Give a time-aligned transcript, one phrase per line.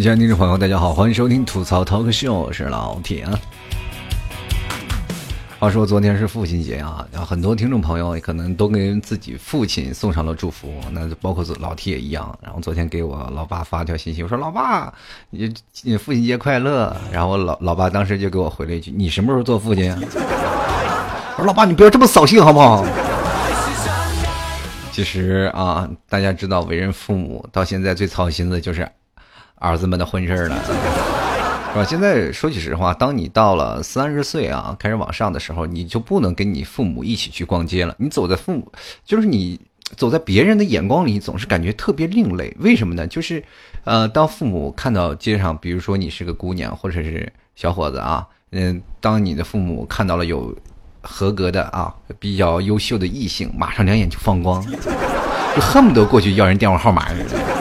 [0.00, 3.38] 亲爱的听众朋友，大家好，欢迎收听吐槽 Talk Show，我是老铁啊。
[5.58, 12.34] 话说昨天是父亲节啊，然后很多听众朋友可能都给自己父亲送上了祝福，那就包括老 T 也一样。
[12.42, 14.90] 然后昨天给我老爸发了条信息，我说老爸，
[15.28, 16.96] 你父亲节快乐。
[17.12, 19.94] 然后老老爸当时就给我回了一句，你什么时候做父亲？
[19.94, 22.86] 我说老爸，你不要这么扫兴好不好？
[24.92, 28.88] 其实啊，大家知道为人父母到现在最操心的就是
[29.60, 30.56] 儿子们的婚事了。
[31.72, 31.84] 是吧？
[31.84, 37.94] 现在说句实话，当你到了三十岁啊，开始往上的时候，你就不能跟你父母一起去逛街了。
[37.96, 38.72] 你走在父母，
[39.04, 39.56] 就是你
[39.96, 42.52] 走在别人的眼光里，总是感觉特别另类。
[42.58, 43.06] 为什么呢？
[43.06, 43.40] 就是，
[43.84, 50.52] 呃，当父母看到街上，比如说你是个姑娘或者是小伙子啊，嗯，当你的父母看到了有
[51.02, 57.59] 合格的啊，比较优秀的异性，马上两眼就放光，就恨不得过去要人电话号码似的。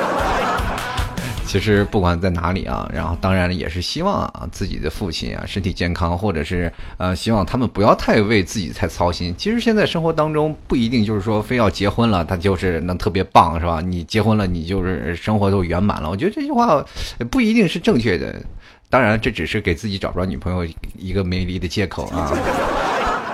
[1.49, 9.33] 其实不管在哪里啊，然后当然了也是希望啊自己的父亲啊身体健康，或者是呃希望他们不要太为自己太操心。
[9.35, 13.81] 其实现在生活当中不一定就是说非要结婚了，他就是能特别棒，是吧？
[13.81, 16.07] 你结婚了，你就是生活都圆满了。
[16.07, 16.85] 我觉得这句话
[17.31, 18.39] 不一定是正确的，
[18.87, 22.31] 当然这只是给自己找不着女朋友一个美丽的借口啊。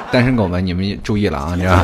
[0.10, 1.84] 单身狗们，你们注意了啊，你知道。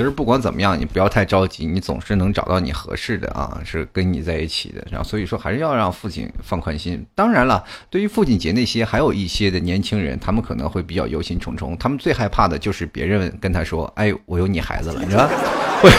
[0.00, 4.82] 其实不管怎么样，你不要太着急，你总是能找到你合适的啊，是跟你在一起的。
[4.90, 7.04] 然后所以说还是要让父亲放宽心。
[7.14, 15.28] 当然了，对于父亲节那些还有一些的年轻人，他们可能会比较忧心忡忡，他们最害怕的就是别人跟他说：“哎，我有你孩子了，是吧？”
[15.82, 15.90] 或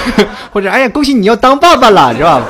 [0.54, 2.44] 或者“哎呀，恭喜你要当爸爸了，是吧？”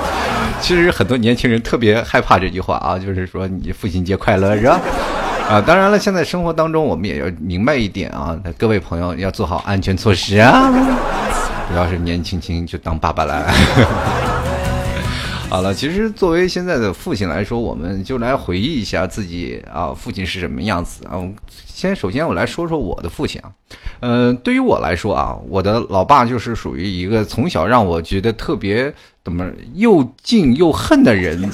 [0.64, 4.80] 其实很多年轻人特别害怕这句话啊，就是说你父亲节快乐，是吧？
[5.50, 10.72] 啊，当然了，现在生活当中我们也要明白一点啊，各位朋友要做好安全措施啊。
[11.70, 13.46] 不要是年轻轻就当爸爸了。
[15.50, 21.20] 好了，其实作为现在的父亲来说，我们就来回忆一下自己啊，父亲是什么样子啊。
[21.66, 23.52] 先首先我来说说我的父亲啊，
[24.00, 28.94] 嗯，对于我来说啊，我的老爸就是属于一个从小让我觉得特别
[29.26, 31.50] 怎么又敬又恨的人。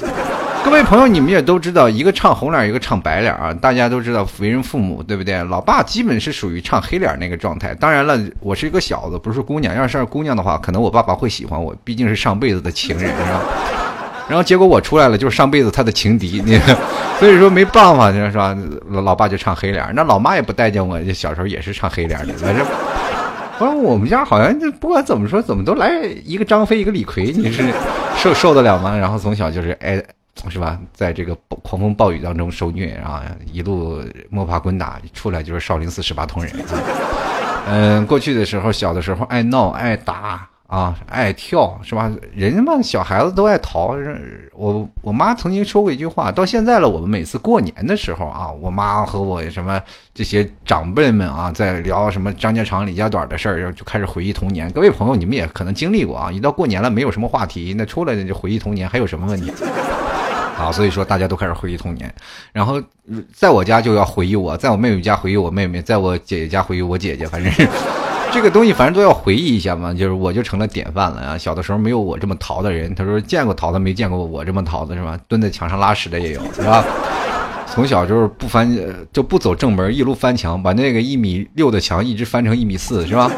[0.70, 3.54] 各位朋友，你们也都知道，一个唱红脸，一个唱白脸啊。
[3.54, 5.42] 大家都知道，为人父母，对不对？
[5.46, 7.74] 老爸基本是属于唱黑脸那个状态。
[7.74, 9.74] 当然了，我是一个小子，不是姑娘。
[9.74, 13.42] 要是姑娘的话，可能我爸爸会喜欢我，毕竟是上辈子的情人，是吧？
[14.28, 16.60] 然后结果我出来了，就是上辈子他的情敌，你
[17.18, 18.56] 所以说没办法，是吧？
[18.90, 22.34] 老爸就唱黑脸，那老妈也不待见我，小时候也是唱黑脸的。
[22.34, 22.66] 反正，
[23.58, 25.90] 反正我们家好像就不管怎么说，怎么都来
[26.26, 27.64] 一个张飞，一个李逵，你是
[28.18, 28.98] 受受得了吗？
[28.98, 30.04] 然后从小就是哎。
[30.50, 30.80] 是吧？
[30.94, 36.54] 在这个狂风暴雨当中受虐啊，一路摸爬滚打，出来就是少林寺十八铜人。
[37.70, 42.10] 嗯，过去的时候，小的时候爱闹爱打啊，爱跳，是吧？
[42.34, 43.96] 人嘛，小孩子都爱逃。
[44.54, 49.82] 我我妈曾经说过一句话，到现在了，我们每次过年的时候啊，我妈和我什么
[50.14, 54.72] 这些长辈们啊，在聊什么张家长李家短的事儿，就开始回忆童年。
[54.72, 59.52] 各位朋友，你们也可能经历过啊，一到过年了，没有什么话题，那出来就回忆童年，还有什么问题？
[60.58, 62.12] 啊，所以说大家都开始回忆童年，
[62.52, 62.82] 然后
[63.32, 67.54] 在我家就要回忆我，在我妹妹家回忆我妹妹，在我姐姐家回忆我姐姐，反正
[68.32, 69.94] 这个东西，反正都要回忆一下嘛。
[69.94, 71.38] 就是我就成了典范了啊！
[71.38, 75.18] 小的时候没有我这么淘的人，他说见过淘的，没见过我这么淘的是吧？
[75.28, 76.84] 蹲在墙上拉屎的也有是吧？
[77.68, 78.68] 从小就是不翻
[79.14, 83.32] 就不走正门，一路翻墙，把那个一米六的墙一直翻成一米四是吧？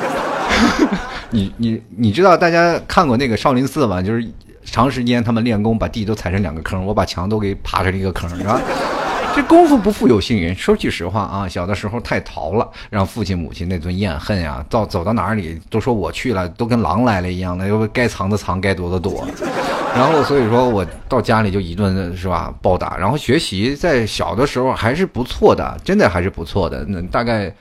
[1.32, 4.02] 你你你知道大家看过那个少林寺吗？
[4.02, 4.26] 就是。
[4.72, 8.60] 长时间他们练功，把地都踩成两个坑，我把墙都给爬成一个坑，是吧？
[9.36, 10.56] 这功夫不负有心人。
[10.56, 19.26] 说句实话啊，小的时候太淘了，让父亲母亲那顿怨恨呀，到走到哪里都说我去了，都跟狼来了一样的，又该藏的藏，该躲的躲。
[19.96, 26.84] 然后所以说我到家里就一顿是吧暴打，然后学习在小的时候还是不错的，真的还是不错的。
[26.88, 27.54] 那大概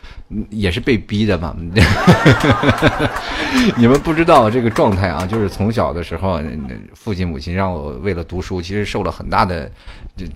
[0.50, 1.54] 也是被逼的嘛。
[3.76, 6.40] 你们不知道这个状态啊，就是从小的时候，
[6.94, 9.70] 父亲母亲让我为了读书，其实受了很大的，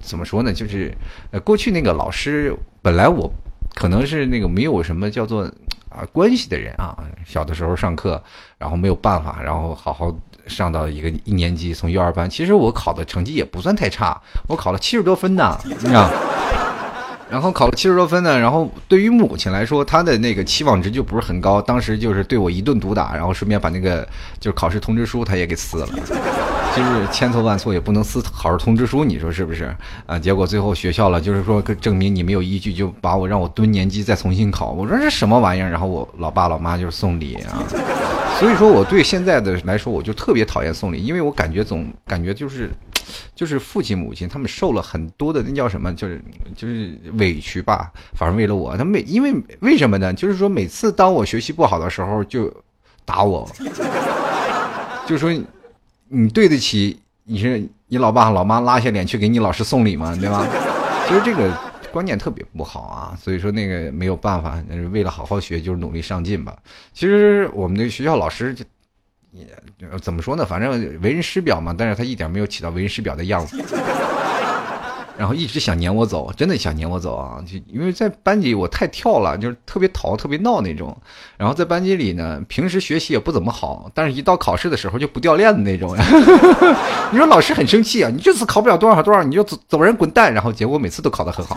[0.00, 0.52] 怎么说呢？
[0.52, 0.92] 就是
[1.30, 3.32] 呃，过去那个老师本来我
[3.74, 5.44] 可能是那个没有什么叫做
[5.88, 6.96] 啊关系的人啊，
[7.26, 8.22] 小的时候上课，
[8.58, 10.14] 然后没有办法，然后好好。
[10.48, 16.10] 上到一个一年级，从幼儿班，其实我考的成绩也不算太差，我考了七十多分呢，你知道。
[17.32, 24.06] 然后考了七十多分呢，然后对于母亲来说，她的那个期望值就不是很高，当时就是对我一顿毒打，然后顺便把那个
[24.38, 25.86] 就是考试通知书她也给撕了，
[26.76, 29.74] 就是千错万错也不能撕考试通知书，你说是不是？
[30.04, 35.70] 啊，结果最后学校了，就是说证明你没有依据，就把我让我蹲年级再重新考，我说这什么玩意儿？
[35.70, 37.64] 然后我老爸老妈就是送礼啊。
[38.38, 42.70] 所以说我对现在的来说，我就特别讨厌送礼，因为我感觉总感觉就是，
[43.34, 46.22] 就是父亲母亲他们受了很多的那叫什么，就是
[46.56, 47.92] 就是委屈吧。
[48.14, 50.12] 反正为了我，他每因为为什么呢？
[50.12, 52.52] 就是说每次当我学习不好的时候，就
[53.04, 53.48] 打我，
[55.06, 55.32] 就说
[56.08, 60.16] 你对得起你是你老爸老妈拉下脸去给你老师送礼吗？
[60.18, 60.46] 对吧？
[61.08, 61.50] 其实这个。
[61.92, 64.58] 观念特别不好啊，所以说那个没有办法，
[64.92, 66.56] 为了好好学，就是努力上进吧。
[66.94, 68.56] 其实我们的学校老师
[69.32, 69.46] 也
[70.00, 70.44] 怎么说呢？
[70.44, 70.70] 反正
[71.00, 73.62] 为人师表嘛，但是他一点没有起到为人师表的样子。
[75.18, 77.38] 然后一直想撵我走，真的想撵我走啊！
[77.46, 80.96] 就因为在班级我太跳了，就是特别淘、特别闹那种。
[81.36, 85.94] 然后在班级里呢，平时学习也不怎么好，但是一到考试的时候就不掉链子那种。
[87.12, 88.10] 你说老师很生气啊！
[88.12, 90.32] 你这次考不了多少多少，你就走走人滚蛋！
[90.32, 91.56] 然后结果每次都考得很好，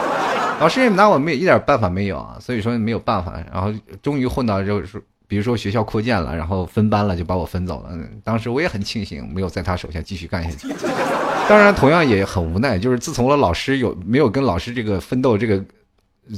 [0.58, 3.34] 老师也拿我没一点办法没有啊，所以说没有办法。
[3.52, 3.72] 然后
[4.02, 5.00] 终于混到就是。
[5.26, 7.90] 比如说学校扩建了，然后分班了，就把我分走了。
[8.22, 10.68] 当时我也很庆幸，没有在他手下继续干下去。
[11.48, 15.62] 当然，同样也很无奈，就是自从了老师有没有跟老师这个奋斗，这个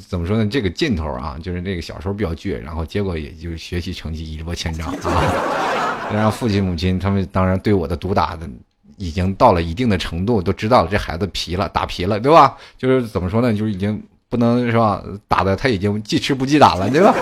[0.09, 0.47] 怎么说呢？
[0.51, 6.11] 这个劲头啊，就是那个小时候比较倔，然后结果也就学习成绩一落千丈啊。
[6.13, 8.49] 然后父亲母亲他们当然对我的毒打的
[8.97, 12.57] 已经到了一定的程度，都知道这孩子皮了，打皮了，对吧？
[12.77, 13.53] 就是怎么说呢？
[13.53, 15.01] 就是已经不能是吧？
[15.29, 17.15] 打的他已经记吃不记打了，对吧？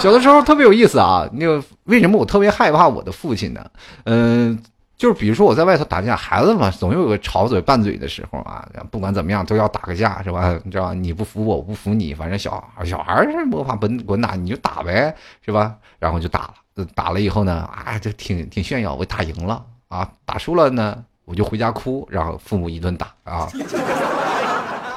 [0.00, 3.64] 小的时候特别有意思啊，那个为什么我特别害怕我的父亲呢？
[4.04, 4.58] 嗯，
[4.96, 8.66] 就是比如说我在外头打架，孩子嘛，总有个吵嘴拌嘴的时候啊。
[8.90, 10.58] 不管怎么样，都要打个架，是吧？
[10.64, 15.14] 你知道，你不服我，我不服你，反正小小孩是没法滚滚打，你就打呗，
[15.44, 15.76] 是吧？
[15.98, 23.48] 然后就打了，打了以后呢，啊，就挺挺炫耀，我打赢了啊，打输了呢，我就回家哭，然后父母一顿打啊。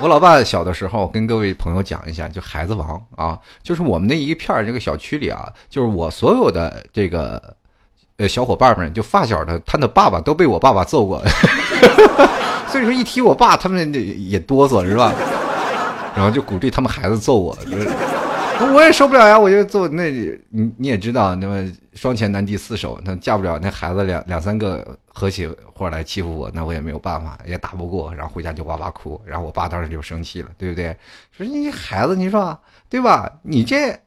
[0.04, 7.42] 我老爸小的时候，跟各位朋友讲一下，就孩子王啊，就是我们那一片这个小区里啊，就是我所有的这个
[8.18, 11.24] 呃小伙伴们，就发小的，他的爸爸都被我爸爸揍过，
[12.68, 13.94] 所以说一提我爸，他们
[14.30, 15.14] 也哆嗦是吧？
[16.14, 17.58] 然后就鼓励他们孩子揍我。
[17.64, 17.90] 就是
[18.74, 30.96] 我也受不了呀，我就做那，你你也知道，那么双拳难敌四手，那嫁不了那孩子两两三个合起伙来欺负我，那我也没有办法，也打不过，然后回家就哇哇哭，然后我爸当时就生气了，对不对？
[31.32, 32.58] 说你孩子，你说
[32.90, 33.32] 对吧？
[33.44, 33.98] 你这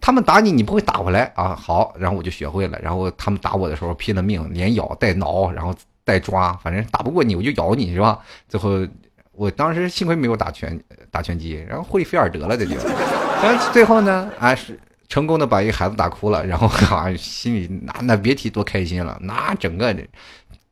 [0.00, 1.54] 他们打你，你不会打回来啊？
[1.54, 5.74] 好，然后我就学会了，然后他们打我的时候拼了命，连咬带挠，然后
[6.04, 8.18] 带抓，反正打不过你，我就咬你是吧？
[8.48, 8.86] 最后。
[9.38, 12.74] 我当时幸亏没有打拳打拳击，然后霍利菲尔德了这就，
[13.46, 14.78] 然后最后呢，啊是
[15.08, 19.94] 成功的把一个孩子打哭了， 然后啊心里那那别提多开心了，那整个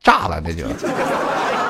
[0.03, 0.67] 炸了那就，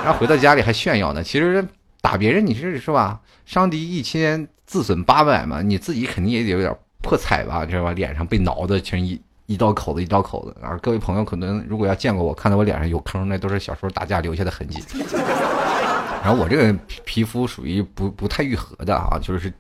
[0.03, 1.23] 然后回到家里还炫耀呢。
[1.23, 1.67] 其实
[2.01, 3.21] 打别人你是是吧？
[3.45, 7.93] 伤敌一千自损八百嘛，你自己肯定也得有点破彩吧，知道吧？
[7.93, 10.57] 脸上被挠的全一一刀口子一刀口子。
[10.63, 14.83] 啊各位朋友可能如果要见过我，看到我脸上有坑，那都是小时候打架留下的痕迹。
[16.25, 16.73] 然后我这个
[17.05, 19.53] 皮肤属于不不太愈合的啊，就是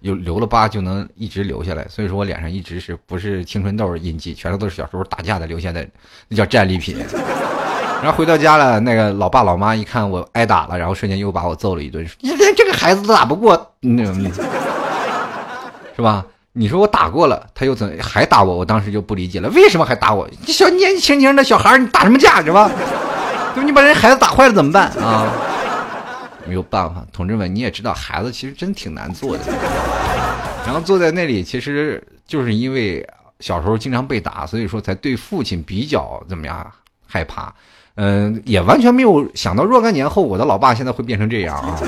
[0.00, 5.86] 有留了疤就能一直留下来，所以说我脸上一直是不是青春痘印记，全都都是小时候打架的留下的，
[6.28, 6.96] 那叫战利品。
[8.02, 14.30] 然后回到家了，那个老爸老妈一看我挨打了，然后瞬间又把我揍了一顿，你连这个孩子都打不过，那嗯，
[15.94, 16.26] 是吧？
[16.54, 18.56] 你说我打过了，他又怎还打我？
[18.56, 20.28] 我当时就不理解了，为什么还打我？
[20.44, 22.68] 你小年轻轻的小孩，你打什么架是吧？
[23.54, 25.32] 就你把人孩子打坏了怎么办啊？
[26.46, 29.44] 没有办法，同志们，你也知道，孩子其实真挺难做的。
[30.66, 33.06] 然后坐在那里，其实就是因为
[33.40, 36.70] 小时候经常被打，所以说才对父亲比较怎么样
[37.06, 37.52] 害怕。
[37.96, 41.78] 嗯，也完全没有想到若干年后，我的老爸现在会变成这样啊！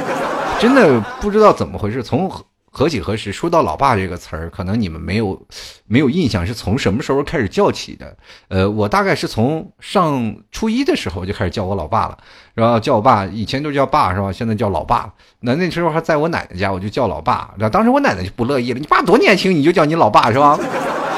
[0.60, 2.30] 真的不知道怎么回事，从。
[2.76, 5.40] 何几何时说到“老爸”这个词儿，可能你们没有
[5.86, 8.16] 没有印象，是从什么时候开始叫起的？
[8.48, 12.18] 呃，我大概是从上初一的时候就开始叫我老爸了，
[12.52, 14.32] 然后叫我爸，以前都叫爸是吧？
[14.32, 15.14] 现在叫老爸。
[15.38, 17.54] 那那时候还在我奶奶家，我就叫老爸。
[17.58, 20.58] 那当时我奶奶就不乐意了，你爸多年轻，你就叫你老爸是吧？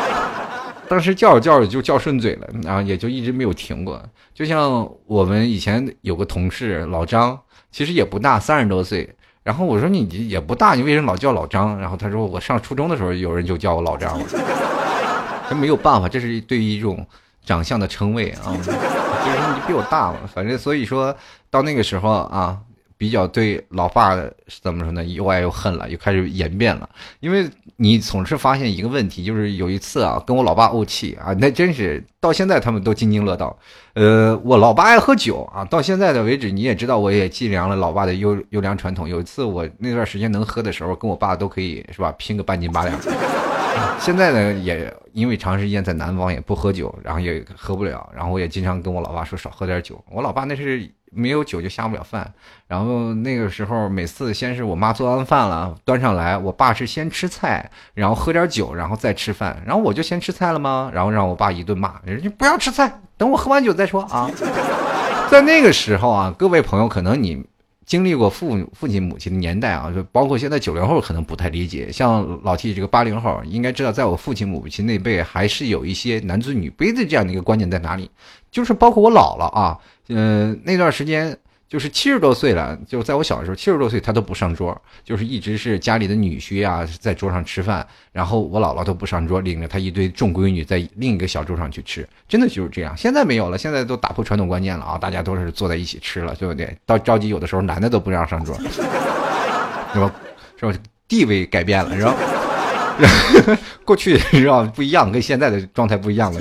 [0.91, 3.99] 当时叫着叫着就叫顺嘴了，然后也就一直没有停过。
[4.35, 7.41] 就像我们以前有个同事老张，
[7.73, 9.17] 其实也不大，三十多岁。
[9.47, 11.79] 然后我说你也不大，你为什么老叫老张？
[11.79, 14.27] 然后他说我上初中的时候有人就叫我老张了，
[15.49, 17.07] 这没有办法，这是对于一种
[17.45, 21.15] 长相的称谓啊，就是你比我大嘛，反正所以说
[21.49, 22.59] 到那个时候啊。
[22.99, 24.17] 比较对老爸
[24.63, 25.05] 怎么说呢？
[25.05, 26.89] 又爱又恨了，又开始演变了。
[27.21, 33.57] 因为你总是发现一个问题，就是有一次啊，跟我老爸怄气啊，那真是到现在他们都津津乐道。
[33.95, 39.09] 呃，我老爸爱喝酒啊，到现在的为止，你也知道，我也继承了老爸的优优良传统。
[39.09, 42.99] 有一次我那段时间能喝的时候，跟我爸都可以是吧，拼个半斤八两。
[44.01, 50.03] 现在呢，也因为长时间在南方也不喝酒，然后也喝不了，然后我也经常跟我老爸说少喝点酒。
[50.11, 52.33] 我老爸那是没有酒就下不了饭，
[52.67, 60.91] 然后那个时候每次先是我妈做完饭了端上来，我爸是先吃菜，然后喝点酒，然后再吃饭，然后我就先吃菜了吗？
[60.93, 64.31] 然后让我爸一顿骂，人家不要吃菜，等我喝完酒再说啊。
[65.31, 67.45] 在那个时候啊，各位朋友，可能你。
[67.87, 78.11] 经历过父父亲母亲的年代啊，就包括现在九零后可能不太理解，像老 T 这个八零后应该知道，在我父亲母亲那辈还是有一些男尊女卑的这样的一个观念在哪里，
[78.51, 81.37] 就是包括我姥姥啊，嗯，那段时间。
[81.69, 92.97] 就是七十多岁了，就在我小的时候，七十多岁他都不上桌，就是一直是家里的女婿啊在桌上吃饭，然后我姥姥都不上桌，领着他一堆众闺女在另一个小桌上去吃，真的就是这样。
[92.97, 96.73] 现在没有了，现在都打破传统观念了啊，大家都是坐在一起吃了，对不对？
[96.87, 98.55] 到着急有的时候男的都不让上桌，
[99.93, 100.13] 是吧？
[100.57, 100.73] 是吧？
[101.09, 103.59] 地位改变了，是吧？
[103.85, 104.63] 过去是吧？
[104.73, 106.41] 不一样，跟现在的状态不一样了，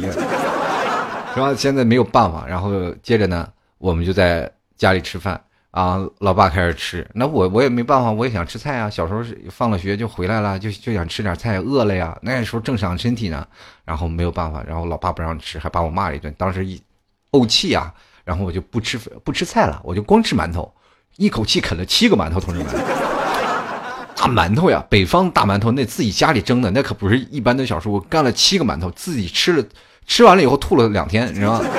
[1.34, 1.52] 是吧？
[1.58, 3.48] 现在没有办法，然后接着呢，
[3.86, 4.52] 我们就在。
[4.78, 8.90] 家里吃饭啊，老爸开始吃，那我我也没办法，我也想吃菜啊。
[8.90, 12.14] 小时候放了学就回来了，就就想吃点菜，饿了呀。
[12.22, 13.48] 那时候正长身体呢，
[13.86, 16.36] 然后没有办法，然后老爸不让吃，还把我骂了一顿。
[16.38, 16.78] 当时一
[17.32, 17.90] 怄气啊，
[18.26, 20.70] 然后我就不吃不吃菜了，我就光吃馒头，
[21.16, 22.68] 一口气啃了七个馒头，同志们，
[24.14, 29.64] 大馒头呀，北方大馒头，那自己家里蒸的，那可不是一般的小时候，我干了七个馒头，自己吃了，
[30.06, 31.70] 吃完了以后吐了两天，你知道吗？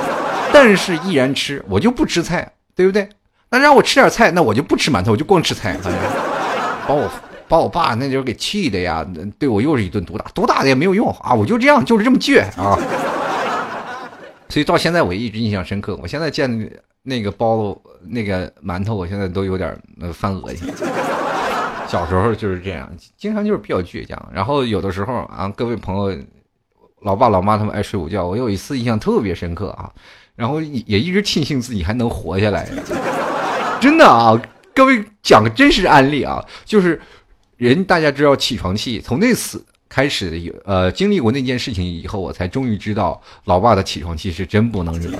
[0.52, 2.52] 但是依然吃，我就不吃菜。
[2.76, 3.08] 对不对？
[3.48, 5.78] 那让我吃点菜，那我就不吃馒头，我就光吃菜。
[6.86, 7.10] 把我
[7.48, 9.02] 把我爸那时候给气的呀，
[9.38, 11.32] 对我又是一顿毒打，毒打的也没有用啊！
[11.32, 12.78] 我就这样，就是这么倔啊！
[14.50, 15.98] 所以到现在我一直印象深刻。
[16.02, 16.70] 我现在见
[17.02, 19.74] 那个包子那个馒头，我现在都有点
[20.12, 20.70] 犯恶心。
[21.88, 22.86] 小时候就是这样，
[23.16, 24.22] 经常就是比较倔强。
[24.30, 26.14] 然后有的时候啊，各位朋友，
[27.00, 29.90] 老爸老妈他们爱睡午觉，我有一次印象特别深刻啊。
[30.36, 32.68] 然后也也一直庆幸自己还能活下来，
[33.80, 34.38] 真的啊！
[34.74, 37.00] 各位讲个真实案例啊，就是
[37.56, 45.10] 人大家知道起床气，从那次开始有呃经历过那件事情以后，我才终于知道老爸的起床气是真不能惹。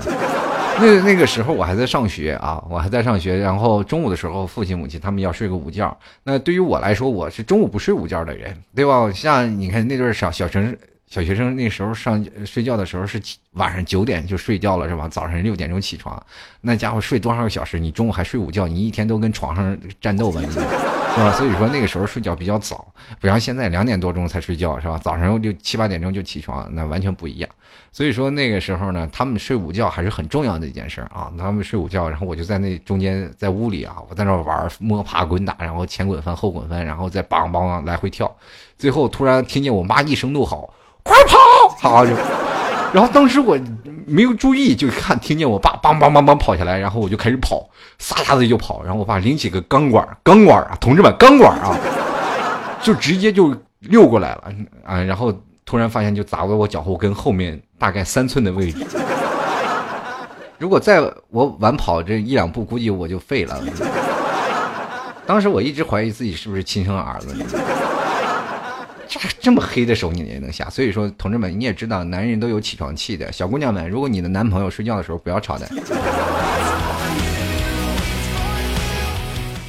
[0.78, 9.10] 那那个时候我还在上学啊，我还在上学，然后中午的时候父亲母亲他们要睡个午觉，那对于我来说我是中午不睡午觉的人，对吧？
[9.10, 10.76] 像你看那对小小城。
[11.08, 13.20] 小学生那时候上睡觉的时候是
[13.52, 15.08] 晚上九点就睡觉了是吧？
[15.08, 16.20] 早上六点钟起床，
[16.60, 17.78] 那家伙睡多少个小时？
[17.78, 21.32] 你中午还睡午觉，你一天都跟床上战斗吧，是吧？
[21.32, 24.98] 所以说那个时候睡觉比较早，不像现在两点多钟才睡觉是吧？
[24.98, 27.48] 早上就七八点钟就起床，那完全不一样。
[27.92, 31.32] 所以说那个时候呢，他们睡午觉还是很重要的一件事啊。
[31.38, 38.36] 他们睡午觉，然后我就在那中间在屋里啊，我在那玩摸爬滚打，然后前滚翻后滚翻，然后再梆梆来回跳，
[38.76, 40.68] 最后突然听见我妈一声怒吼。
[41.06, 41.36] 快跑！
[41.78, 42.12] 好就，
[42.92, 43.56] 然后当时我
[44.04, 48.82] 没有注意，就看听见我爸梆梆梆梆跑下来，然后我就开始跑，撒丫子就跑。
[48.82, 51.76] 然后我爸拎起个钢管，钢管啊，同志们，钢管啊，
[52.82, 54.44] 就直接就溜过来了
[54.84, 55.00] 啊！
[55.00, 55.32] 然后
[55.64, 58.84] 突然发现就砸在我脚后跟后面大概三寸的位置。
[60.58, 63.60] 如果再我晚跑这一两步，估计我就废了。
[65.26, 67.34] 当时我一直怀疑自己是不是亲生儿子。
[69.08, 73.30] 这这么黑的手你也能下，所以说同志们你也知道，男人都有起床气的。
[73.32, 75.66] 小姑娘们，如果你的男朋友睡觉的时候不要吵的。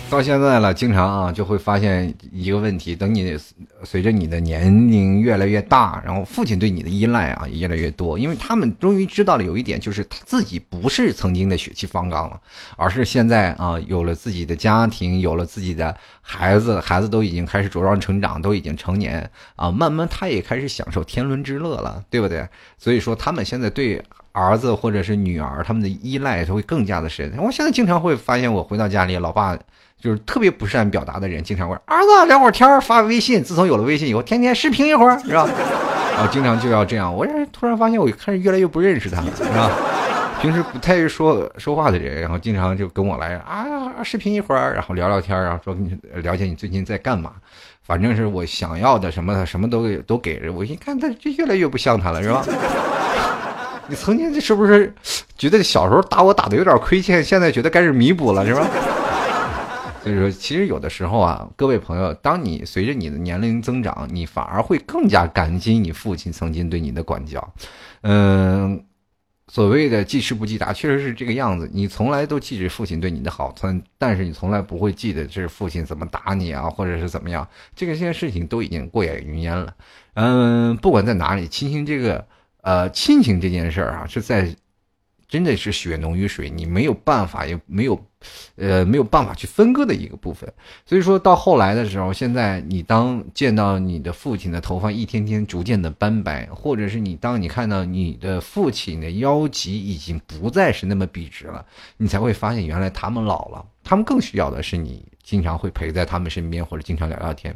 [0.10, 3.38] 到现在了，经常啊就会发现一个问题：等你
[3.84, 12.40] 随着你的年龄越来越大，然后父亲对你的依赖啊也越来越多，因为他们终于知道了有一点，就是他自己不是曾经的血气方刚了，
[12.78, 22.48] 而是现在啊有了自己的家庭，有了自己的孩子，孩子都已经开始茁壮成长，都已经成年啊，慢慢他也开始享受天伦之乐了，对不对？
[22.78, 27.32] 所以说他们现在对儿子或者是女儿，他们的依赖就会更加的深。
[27.38, 29.60] 我现在经常会发现，我回到家里，老爸。
[30.00, 33.44] 就是特别不善表达的人，经常会儿子聊会儿天发个微信。
[33.44, 35.48] 自从有了微信以后，天天视频一会儿，是吧？
[36.14, 37.14] 然后经常就要这样。
[37.14, 39.72] 我突然发现，我开始越来越不认识他了，是吧？
[40.40, 43.66] 平时不太说说话的人，然后经常就跟我来啊，
[44.04, 47.32] 视频一会儿，然后聊聊天，然后说你了解你最近在干嘛。
[47.84, 50.52] 反正是我想要的什么的，什么都都给着。
[50.52, 52.46] 我一看他，就越来越不像他了，是吧？
[53.88, 54.94] 你曾经是不是
[55.38, 58.68] 觉得小时候打我打的有点亏欠，现在觉得开始弥补了，是吧？
[60.04, 67.54] 所以说，其实有的时候啊，各位朋友，当你随着你的年龄增长，你反而会更加感激你父亲曾经对你的管教。
[68.02, 68.84] 嗯，
[69.48, 71.70] 所谓的记吃不记打，确实是这个样子。
[71.74, 77.48] 你从来都记着父亲对你的好，但但是你从来不会记得这是父亲怎么打你啊，或者是怎么样。
[77.76, 79.74] 这个这件事情都已经过眼云烟了。
[80.14, 82.26] 嗯，不管在哪里，亲情这个
[82.62, 84.56] 呃亲情这件事儿啊，是在。
[85.28, 88.02] 真的是血浓于水，你没有办法，也没有，
[88.56, 90.52] 呃，没有办法去分割的一个部分。
[90.86, 101.66] 所以说到后来的时候，现在你当见到你的父亲的头发一天天逐渐的斑白，或者是你当你看到你的父亲的腰脊已经不再是那么笔直了，
[101.98, 105.04] 你才会发现原来他们老了，他们更需要的是你。
[105.28, 107.54] 经常会陪在他们身边，或者经常聊聊天。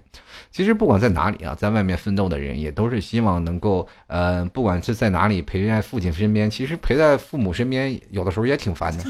[0.52, 6.52] 其实不管在哪里啊，在外面奋斗的人也都是希望能够，呃，不管是在哪里陪在父亲身边。
[6.52, 9.06] 其实陪在父母身边，有的时候也挺烦的。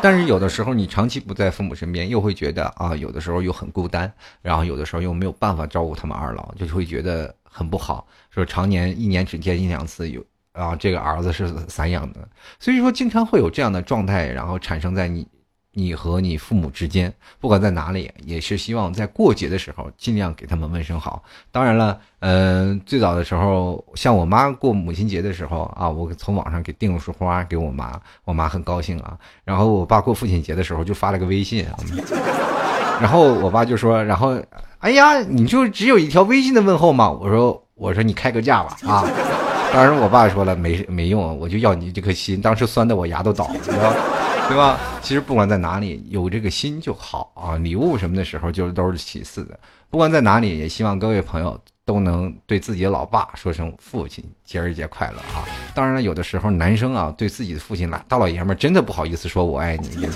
[0.00, 8.06] 但是有的时候你长期不在父母身边，又会觉得啊，有的时候又很孤单，然后有的时候又没有办法照顾他们二老，就会觉得很不好。
[8.30, 12.20] 说常年一年只见一两次，有啊，这个儿子是散养的，
[12.60, 15.26] 所以说经常会有这样的状态，然后产生在你。
[15.74, 21.22] 你和你父母之间，不管在哪里，也是希望在过节的时候尽量给他们问声好。
[21.50, 29.16] 当然了，嗯，最早的时候，像我妈过母亲节的时候啊，我从网上给订了束花给我妈，我妈很高兴啊。
[29.44, 31.66] 然后我爸过父亲节的时候就发了个微信，
[33.00, 34.38] 然后我爸就说：“然后，
[34.80, 39.04] 哎呀，你就只有一条微信的问候吗？”我说：“我说你开个价吧啊。”
[39.72, 44.22] 当时我爸说了：“没没用，我就要你这颗心。”当时酸的我牙都倒了。
[44.52, 44.78] 对吧？
[45.00, 47.56] 其实不管在哪里，有这个心就好啊。
[47.56, 49.58] 礼物什么的时候，就是都是其次的。
[49.88, 55.48] 不管在哪里，也希望各位朋友都能对自己的老爸说声父亲节日节快乐啊。
[55.74, 60.06] 当然了，有的时候男生啊，对自己的父亲大老爷们真的不好意思说我爱你。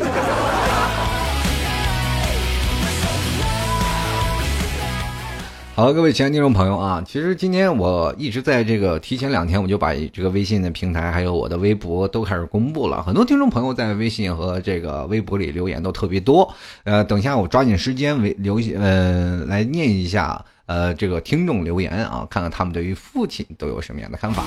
[5.77, 13.03] 好，各位亲爱的听众朋友啊，其实今天我一直在这个提前两天，我就把这个微信的平台还有我的微博都开始公布了。
[13.03, 16.51] 很多听众朋友在微信和这个微博里留言都特别多。
[16.85, 24.45] 呃，等一下我抓紧时间为留呃来念一下呃这个听众留言啊，看看他们对于父亲都有什么样的看法。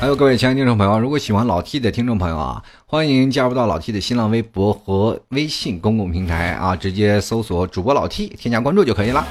[0.00, 9.26] 还有各位亲爱的听众朋友，如果喜欢老 T 的听众朋友啊，欢迎加入到老 T 的新浪微博和微信公共平台啊，直接搜索主播老 T，添加关注就可以了。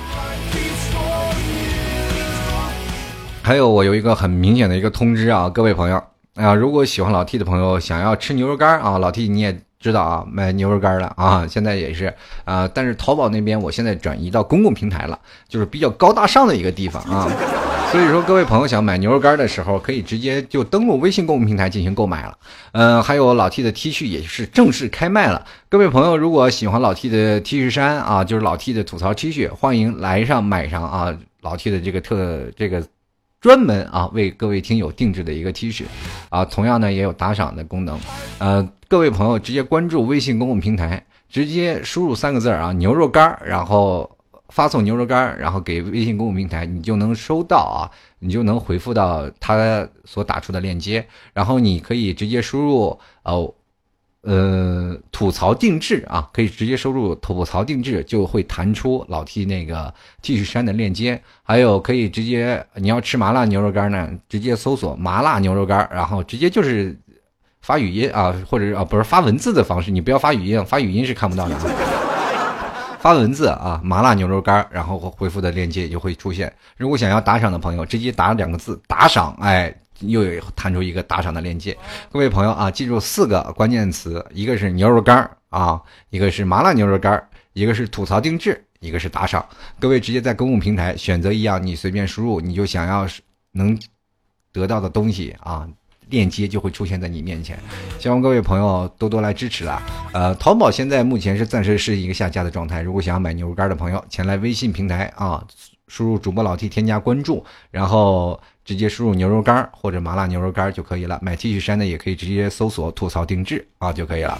[3.41, 6.03] 还有我有一个很明显的一个通知啊，各位朋友
[6.36, 12.13] 啊，如果喜欢老 T 的朋友想要吃牛肉干啊，老 T 你也知道啊，买牛肉干了啊，现在也是
[12.46, 17.30] 啊，但是淘宝那边我现在转移到公共平台了，就是比较高大上的一个地方啊。
[17.90, 22.38] 所以说，各位朋友想买牛肉干的时候，可以直接就登录微信购物平台进行购买了。
[22.74, 25.46] 嗯，还有老 T 的 T 恤也是正式开卖了。
[25.70, 31.18] 各位朋友，如果喜欢老 T 的 T 恤衫啊，就是老 T 的吐槽 T 恤，欢迎来上买上啊。
[31.42, 32.84] 老 T 的这个特这个
[33.48, 35.86] 专门啊为各位听友定制的一个 T 恤
[36.28, 37.98] 啊，同样呢也有打赏的功能。
[38.40, 44.12] 呃，各位朋友直接关注微信公共平台，直接输入三个字啊牛肉干，然后。
[44.50, 53.54] 发送牛肉干，然后给微信公共平台，你就能收到啊，你就能回复到他所打出的链接，然后你可以直接输入哦，
[54.30, 67.00] 呃，吐槽定制啊，可以直接输入吐槽定制，就会弹出老 T 那个 T 恤衫的链接，还有可以直接你要吃麻辣牛肉干呢，直接搜索麻辣牛肉干，然后直接就是
[67.62, 71.56] 发语音啊，或者是啊不是发文字的方式，你不要发语音，发语音是看不到的。
[73.00, 76.52] 发文字啊，麻辣牛肉干，然后回复的链接就会出现。
[76.76, 81.78] 如果想要打赏的朋友，直接打两个字“打赏”，哎，又有弹出一个打赏的链接。
[82.12, 89.46] 各位朋友啊，记住四个关键词：一个是牛肉干啊，一个是麻辣牛肉干，一个是吐槽定制，一个是打赏。
[89.80, 93.08] 各位直接在公共平台选择一样，你随便输入，你就想要
[93.52, 93.78] 能
[94.52, 95.68] 得到的东西啊。
[96.10, 97.60] 链接就会出现在你面前，
[98.00, 99.82] 希望各位朋友多多来支持啦。
[100.14, 105.46] 呃，淘宝现在目前是暂时是一个下架的状态，如果想要买牛肉干的朋友，前来微信平台啊，
[105.90, 111.17] 输入主播老 T 添加关注，然后直接输入牛肉干或者麻辣牛肉干就可以了。
[111.21, 114.38] 买 T 恤衫的也可以直接搜索吐槽定制啊就可以了。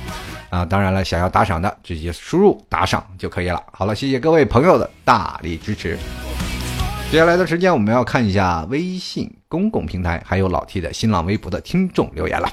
[0.50, 3.64] 啊，当然了，想要打赏的直接输入打赏就可以了。
[3.72, 5.98] 好了，谢谢各位朋友的大力支持。
[7.10, 12.50] 接下来的时间，我们要看一下微信公共平台，还有老 T 的新浪微博的听众留言了。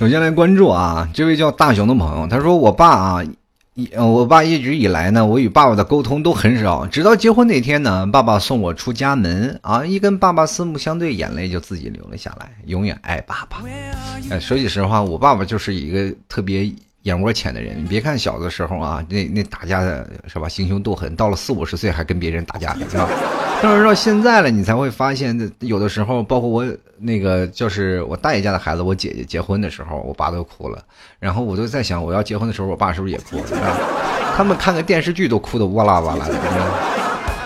[0.00, 3.22] 首先来关注啊，这位叫大熊的朋友，他说我爸啊。
[3.74, 12.50] 一我爸一直以来呢，我与爸爸的沟通都很少，直到结婚那天呢，爸爸送我出家门啊，一跟爸爸四目相对，眼泪就自己流了下来。
[12.64, 13.58] 永远爱爸爸。
[14.30, 16.72] 哎，说句实话，我爸爸就是一个特别。
[17.02, 23.08] 眼窝浅的人，你别看小的时候啊，那那打架的是吧，心胸斗狠，到了四五十岁还跟别人打架呢，是吧？
[23.62, 26.64] 但是到现在了，你才会发现，有的时候，包括我
[26.98, 30.82] 那个，就是我大爷家的孩子，我姐姐结婚的时候，我爸都哭了。
[31.18, 33.44] 然后我就在想，我要结婚的时候，我爸是不是也哭了？
[34.36, 36.34] 他们看个电视剧都哭的哇啦哇啦的。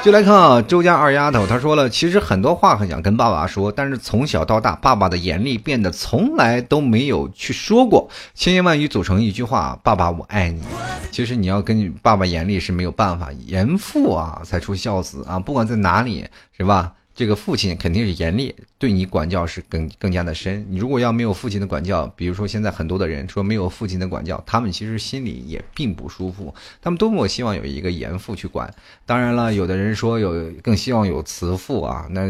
[0.04, 10.60] 就来看啊，周家二丫头，她说了，其实很多话很想跟爸爸说，但是从小到大，爸爸的严厉变得从来都没有去说过，千言万语组成一句话：“爸爸，我爱你。
[11.10, 16.92] ”其实你要跟你爸爸严厉是没有办法，严父啊才出孝子啊，不管在哪里，是吧？
[17.14, 20.66] 这个父亲肯定是严厉，对你管教是更更加的深。
[20.68, 26.52] 你如果要没有父亲的管教，比如说现在很多的人说没有父亲的管教，他们其实心里也并不舒服。
[26.82, 28.68] 他们多么希望有一个严父去管。
[29.06, 32.26] 当然了，有的人说有更希望有慈父啊，那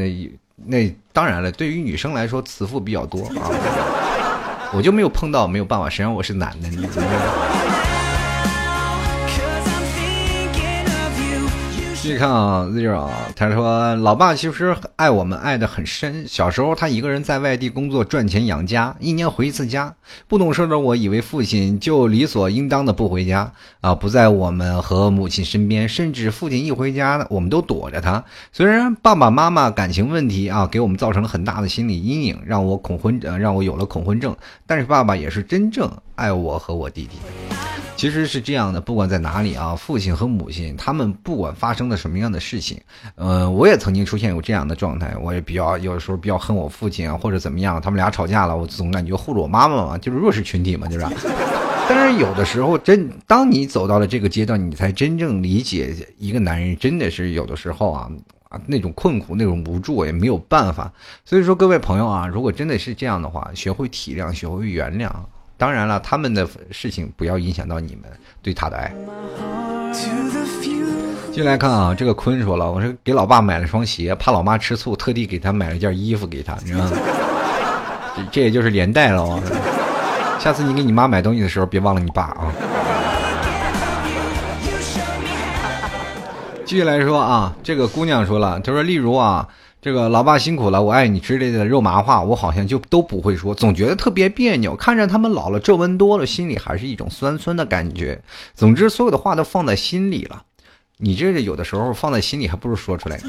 [0.66, 3.51] 那当然了，对于女生来说，慈父比较多啊。
[4.75, 7.93] 我就没有碰到，没有办法，谁让我是男的呢？
[12.05, 16.29] 继续看啊，Zero，他说老爸其实爱我们爱的很深。
[16.29, 19.95] 小时候他一个人在外地工作赚钱养家，一年回一次家。
[20.29, 28.23] 不懂事的我以为父亲就理所应当的不回家啊，不在我们和母亲身边，甚至父亲一回家我们都躲着他。
[28.53, 34.37] 虽然爸爸妈妈感情问题啊给我们造成了很大的心理阴影，让我恐婚呃让我有了恐婚症，
[34.67, 37.17] 但是爸爸也是真正爱我和我弟弟。
[37.96, 42.78] 其实是这样的，不管在哪里啊，父亲和母亲，他们不管发生了什么样的事情，
[43.14, 51.07] 呃，我也曾经出现有这样的状态，我也比较有的时候比较恨我父亲啊，或者怎么样，他们俩吵架了，我总感觉护着我妈妈嘛，就是弱势群体嘛，就是。
[51.87, 58.11] 但是有的时候，真当你走到了这个阶段，你才真正理解一个男人真的是有的时候啊
[58.48, 60.90] 啊那种困苦、那种无助，也没有办法。
[61.26, 65.11] 所以说，各位朋友啊，如果真的是这样的话，学会体谅，学会原谅。
[65.57, 68.05] 当然了，他们的事情不要影响到你们
[68.43, 68.93] 对他的爱。
[71.33, 76.90] 进来看啊，这个坤说了，我是给老爸买了双鞋，怕老妈吃醋，特地给他买了件衣服给他，你知道吗？
[78.31, 79.40] 这也就是连带了啊。
[80.38, 82.53] 下次你给你妈买东西的时候，别忘了你爸啊。
[86.64, 89.49] 继续来说啊，这个姑娘说了，她说例如啊。
[89.85, 94.75] 这个老爸辛苦了，我爱你之类的肉麻话，我好像就都不会说，总觉得特别别扭。
[94.75, 98.18] 看着他们老了，皱纹多了，心里还是一种酸酸的感觉。
[98.55, 100.42] 总之，所有的话都放在心里了。
[100.97, 103.20] 你这有的时候放在心里，还不如说出来。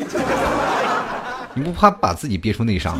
[1.53, 2.97] 你不怕把自己憋出内伤？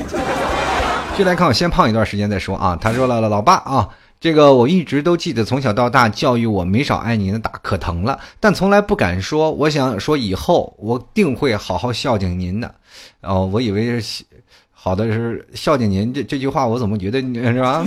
[1.17, 2.77] 就来看我先胖一段时间再说啊。
[2.81, 3.87] 他说了，老爸啊。
[4.25, 9.51] 这个我一直都记得，从小到大教育我没少挨您的打，可疼了，但从来不敢说。
[9.51, 12.73] 我想说以后我定会好好孝敬您的。
[13.21, 14.23] 哦，我以为是
[14.71, 17.85] 好的是孝敬您这这句话，我怎么觉得是吧？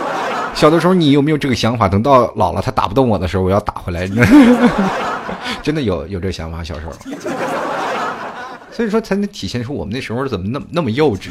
[0.54, 1.88] 小的时候你有没有这个想法？
[1.88, 4.06] 等到老了他打不动我的时候，我要打回来。
[5.64, 6.92] 真的有有这想法，小时候。
[8.70, 11.30] 所以说才能体现出我们那时候怎么那么那么幼稚。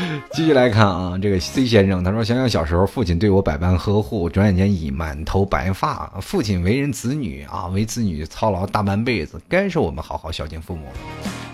[0.32, 6.06] 继续来看啊，这个 C 先生他说：“想想小时候，父亲对我百般呵护，转眼间已满头白发。
[6.20, 10.92] 父亲为人子女啊，为子女操劳大半辈子，该是我们好好孝敬父母了。”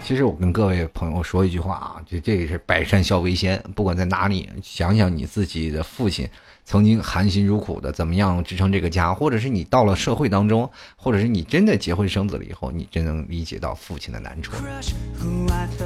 [0.04, 6.28] 其实我跟各位朋友说一句话啊，就这个是百善孝为先，不管在哪里，想想你自己的父亲。
[6.66, 14.52] 曾经含辛茹苦的怎么样支撑这个家，或者是你到了社会当中，或者是你真的结婚生子了以后，你真能理解到父亲的难处。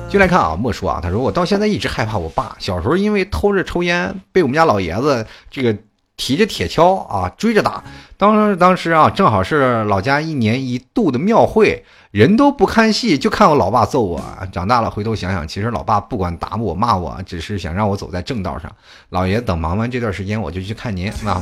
[0.09, 2.57] 就来看啊，莫叔啊，他说我到现在一直害怕我爸。
[2.59, 5.77] 小时候因为偷着抽烟，被我们家老爷子这个
[6.21, 7.83] 提着铁锹啊追着打。
[8.19, 11.83] 当时当时啊，正好是老家一年一度的庙会。
[12.11, 14.21] 人都不看戏，就看我老爸揍我。
[14.53, 18.71] 长大了回头想想，其实老爸不管打我骂我，只是想让我走在正道上。
[19.11, 21.11] 老爷等忙完这段时间，我就去看您。
[21.25, 21.41] 那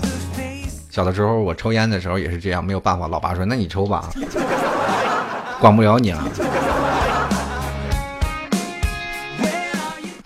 [0.90, 4.10] 小的时候我抽烟的时候也是这样，没有办法，老爸说那你抽吧，
[5.58, 6.22] 管不了你了，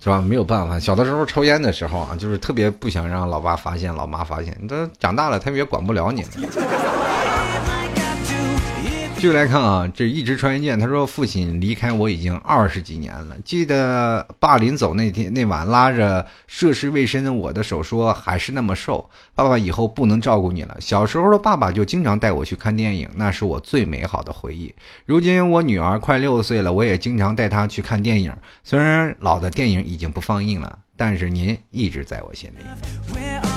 [0.03, 0.21] 是吧？
[0.21, 4.53] 没有办法，小的时候抽烟的时候啊，就是特别不想让老爸发现、老妈发现。
[4.67, 6.29] 都长大了，他们也管不了你了。
[9.23, 10.77] 继续来看啊，这一直传一件。
[10.77, 13.37] 他说：“父亲离开我已经二十几年了。
[13.45, 24.75] 记得爸临走那天那晚，拉着涉世未深的我的手说：‘还是那么瘦，爸爸以后不能照顾你了。’小时候的爸爸就经常带我去看电影，那是我最美好的回忆。
[25.07, 28.35] 如今我女儿快六岁了，我也经常带她去看电影。
[28.65, 33.52] 虽然老的电影已经不放映了，但是您一直在我心里。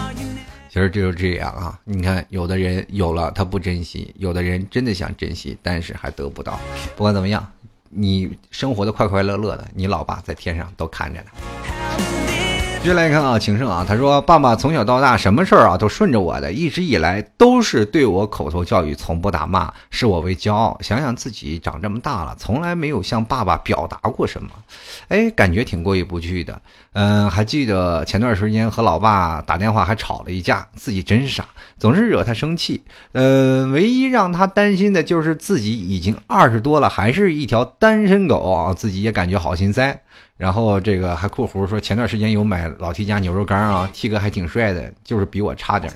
[0.75, 6.59] 其实就是这样啊，你看，有的人有了他不珍惜，有的人真的想珍惜，但是还得不到。
[6.97, 7.49] 不管怎么样，
[7.87, 12.34] 你生活的快快乐乐的，你老爸在天上都看着呢。
[12.85, 20.77] 接来看啊，情圣啊，他说：“爸爸从小到大什么事儿啊都顺着我的，一直以来都是对我口头教育，从不打骂，视我为骄傲。
[20.81, 24.51] 想想自己长这么大了，从来没有向爸爸表达过什么，
[25.07, 26.61] 哎，感觉挺过意不去的。
[26.93, 31.43] 嗯，还记得前段时间和老爸打电话还吵了一架，自己真傻，
[31.79, 32.83] 总是惹他生气。
[33.13, 40.01] 嗯，唯一让他担心的就是自己已经二十多了，还是一条单身狗啊，自己也感觉好心塞。”
[40.37, 45.91] 然后这个还括弧说，前段时间有买老 T 家牛肉干啊， T 哥还挺帅的，就是比我差点。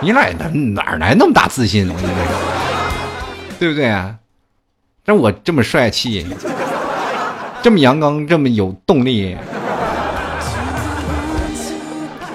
[0.00, 1.88] 你俩哪哪来那么大自信？
[1.88, 2.24] 我跟你说，
[3.58, 4.16] 对不对啊？
[5.04, 6.26] 但我这么帅气，
[7.62, 9.36] 这么阳刚，这么有动力。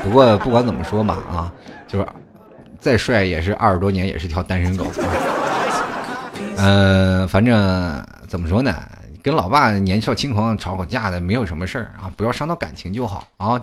[0.04, 1.52] 不过不管怎么说吧，啊，
[1.88, 2.08] 就是
[2.80, 4.86] 再帅也是二十多年，也是条单身狗。
[6.58, 8.74] 嗯，反正怎么说呢？
[9.28, 13.62] 跟老爸年少轻狂吵吵架的没有什么事儿啊，不要伤到感情就好啊。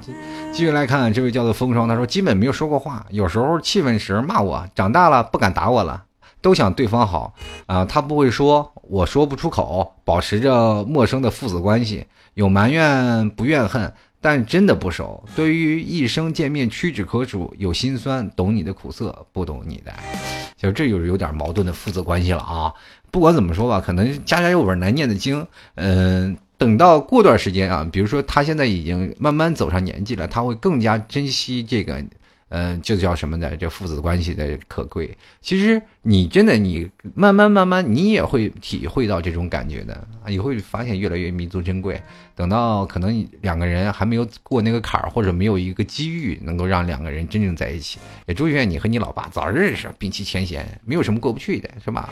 [0.53, 6.05] 继续来看这位叫做风霜，他说基本没有说过话，有时候气愤时骂我，长大了不敢打我了，
[6.43, 7.33] 都想对方好
[7.65, 7.83] 啊。
[7.83, 15.25] 他不会说，我说不出口，保持着陌生的父子关系，有埋怨不怨恨，但真的不熟。
[15.35, 20.03] 对于一生见面屈指可数，有心酸，懂你的苦涩，不懂你的爱。
[20.57, 22.73] 其实这就是有点矛盾的父子关系了啊。
[23.15, 25.47] 不管怎么说吧，可能家家有本难念的经。
[25.77, 32.05] 嗯，等到过段时间啊，比如说他现在已经慢慢走上年纪了，他会更加珍惜这个，
[32.49, 33.57] 嗯，就叫什么呢？
[33.57, 35.17] 这父子关系的可贵。
[35.41, 42.03] 其实你真的，你慢慢慢慢，你也会体会到这种感觉的，你会发现越来越弥足珍贵。
[42.35, 52.11] 等到可能两个人还没有过那个坎儿，或者没有一个机遇能够让两个人真正在一起，也祝愿你和你老爸早日认识，摒弃前嫌，没有什么过不去的，是吧？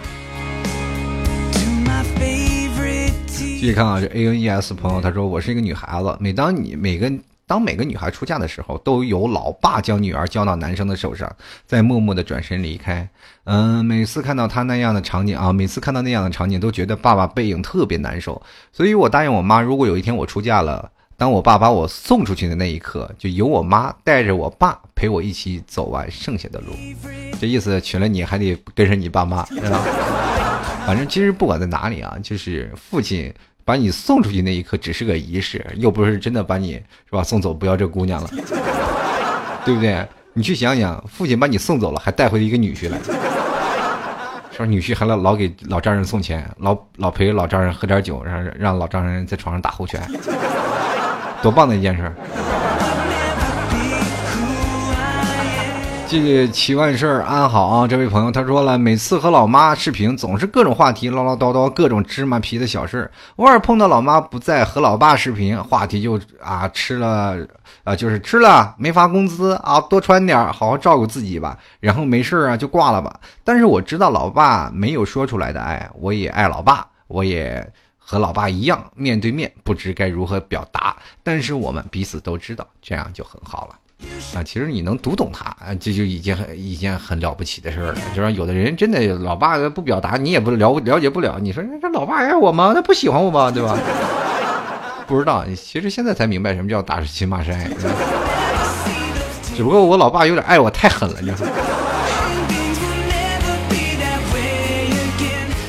[3.62, 7.08] 继续看啊，这 A N E S 朋友他说：“我是一个女孩子，每当你每个
[7.46, 11.32] 当每个女孩出嫁的时候，都有老爸将女儿交到男生的手上，
[11.64, 13.08] 再默默的转身离开。
[13.44, 18.42] 嗯，每次看到他那样的场景啊，每次看到那样的场景，都觉得爸爸背影特别难受。
[18.72, 26.72] 所以我答应我妈，如果有一天我出嫁了，当我爸把我送出去的那一刻，就由我妈带着我爸陪我一起走完剩下的路。
[27.40, 29.78] 这意思娶了你还得跟着你爸妈，对吧？
[30.84, 33.32] 反正其实不管在哪里啊，就是父亲。”
[33.64, 38.28] 把你送出去那一刻只是个仪式，又不是真的把你是吧送走不要这姑娘了，
[39.64, 40.06] 对不对？
[40.34, 42.98] 你去想想，父亲把你送走了，还带回一个女婿来，
[44.50, 50.00] 说女婿还老老给老丈人送钱，老老陪老丈人喝点酒，让让老丈人在床上打后拳，
[51.42, 52.10] 多棒的一件事！
[56.12, 57.88] 这祈万事安好啊！
[57.88, 67.38] 这位朋友他说了，每次和老妈视频，总是各种话题唠唠叨叨，各种芝麻皮的小事儿偶尔碰到老妈不在，和老爸视频，话题就啊吃了
[67.82, 71.56] 啊，就是吃了没发工资啊，多穿点，好好照顾自己吧。
[71.80, 73.18] 然后没事啊就挂了吧。
[73.42, 80.94] 但是我知道老爸没有说出来的爱，我也爱老爸，我也和老爸一样面对面，不知该如何表达。
[81.22, 83.76] 但是我们彼此都知道，这样就很好了。
[84.34, 87.94] 啊，其实你能读懂他，这就已经很一件很了不起的事儿了。
[88.14, 91.38] 就说有的人真的老爸不表达，你也不了了解不了。
[91.40, 92.72] 你说这老爸爱我吗？
[92.74, 93.50] 他不喜欢我吗？
[93.50, 93.78] 对吧？
[95.06, 95.44] 不知道。
[95.54, 97.68] 其实现在才明白什么叫打是亲，骂是爱。
[99.54, 101.46] 只不过我老爸有点爱我太狠了，你说。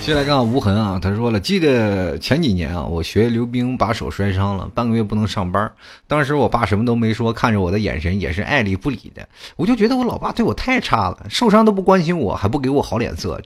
[0.05, 5.71] 接下来看无痕啊，他说了，记得前几年啊，我学溜冰把手摔伤了，半个月不能上班。
[6.07, 9.25] 当时我爸什么都没说，看着我的眼神也是爱理不理的。
[9.55, 13.41] 我就觉得我老爸对我太差了，受伤都不关心我，还不给我好脸色。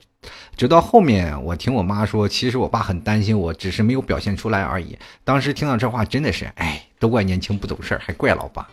[0.56, 4.98] 直到后面我听我妈说，其实我爸很担心我，只是没有表现出来而已。
[5.24, 8.68] 当时听到这话，真的是，哎，都怪年轻不懂事还怪老爸。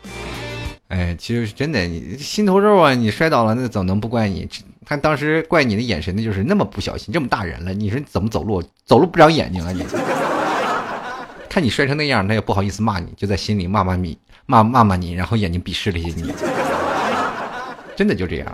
[0.94, 4.48] 哎，其实是真的，你心头肉啊，你摔倒了，那怎么能不怪你？
[4.86, 8.62] 他当时怪你的眼神，那就是那么不小心，这么大人了，你说你怎么走路？
[8.86, 9.84] 走路不长眼睛啊你？
[11.50, 16.32] 看你摔成那样，他也不好意思骂你，就在心里骂骂你，骂骂骂你，然后眼睛鄙视了一下你。
[17.96, 18.46] 真的就这样。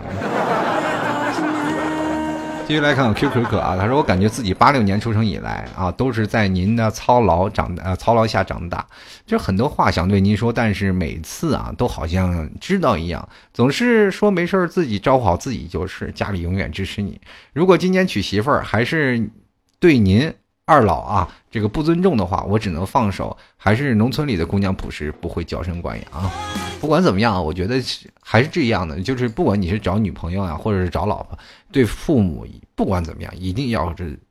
[2.71, 8.87] 继续来看 Q 可可啊，他说我感觉自己八六年出生以来啊，都是在您的操劳长呃操劳下长大，
[9.25, 17.19] 就很多话想对您说，但是每次啊都好像知道一样，总是说没事自己照顾好自己就是，家里永远支持你。
[17.51, 19.29] 如果今年娶媳妇儿，还是
[19.77, 20.33] 对您。
[20.71, 23.35] 二老啊，这个不尊重的话，我只能放手。
[23.57, 26.31] 还是农村里的姑娘朴实，不会娇生惯养啊。
[26.79, 27.75] 不管怎么样，我觉得
[28.21, 31.37] 还是这样的，就是不管你是找女朋友啊，或者是找老婆，
[31.73, 34.17] 对父母不管怎么样，一定要是。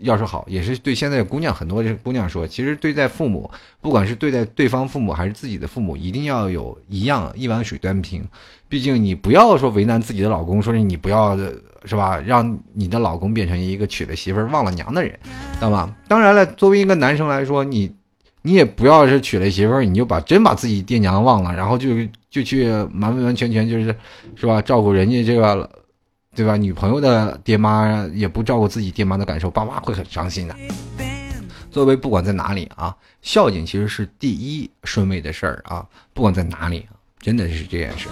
[0.00, 3.48] 要是好，也是对现在姑娘很多这姑娘说，其实对待父母，
[3.80, 8.26] 不管是对待对方父母还是自己的父母，一定要有一样一碗水端平。
[8.74, 11.36] 毕竟你不要说为难自己的老公，说是你不要
[11.84, 15.16] 是吧，让你的老公变成一个娶了媳妇忘了娘的人，
[15.52, 15.94] 知道吗？
[16.08, 17.94] 当然了，作为一个男生来说，你
[18.42, 21.90] 你也不要是娶了媳妇你就把真把自己爹娘忘了，然后就
[22.28, 23.94] 就去完完全全就是
[24.34, 25.70] 是吧，照顾人家这个。
[26.34, 26.56] 对吧？
[26.56, 30.56] 女朋友的爹妈也不照顾自己爹妈的感受，爸妈会很伤心的。
[31.70, 36.84] 作为不管在哪里啊，孝敬其实是第一顺位的事儿啊，不管在哪里，
[37.24, 38.06] 真的是这件事。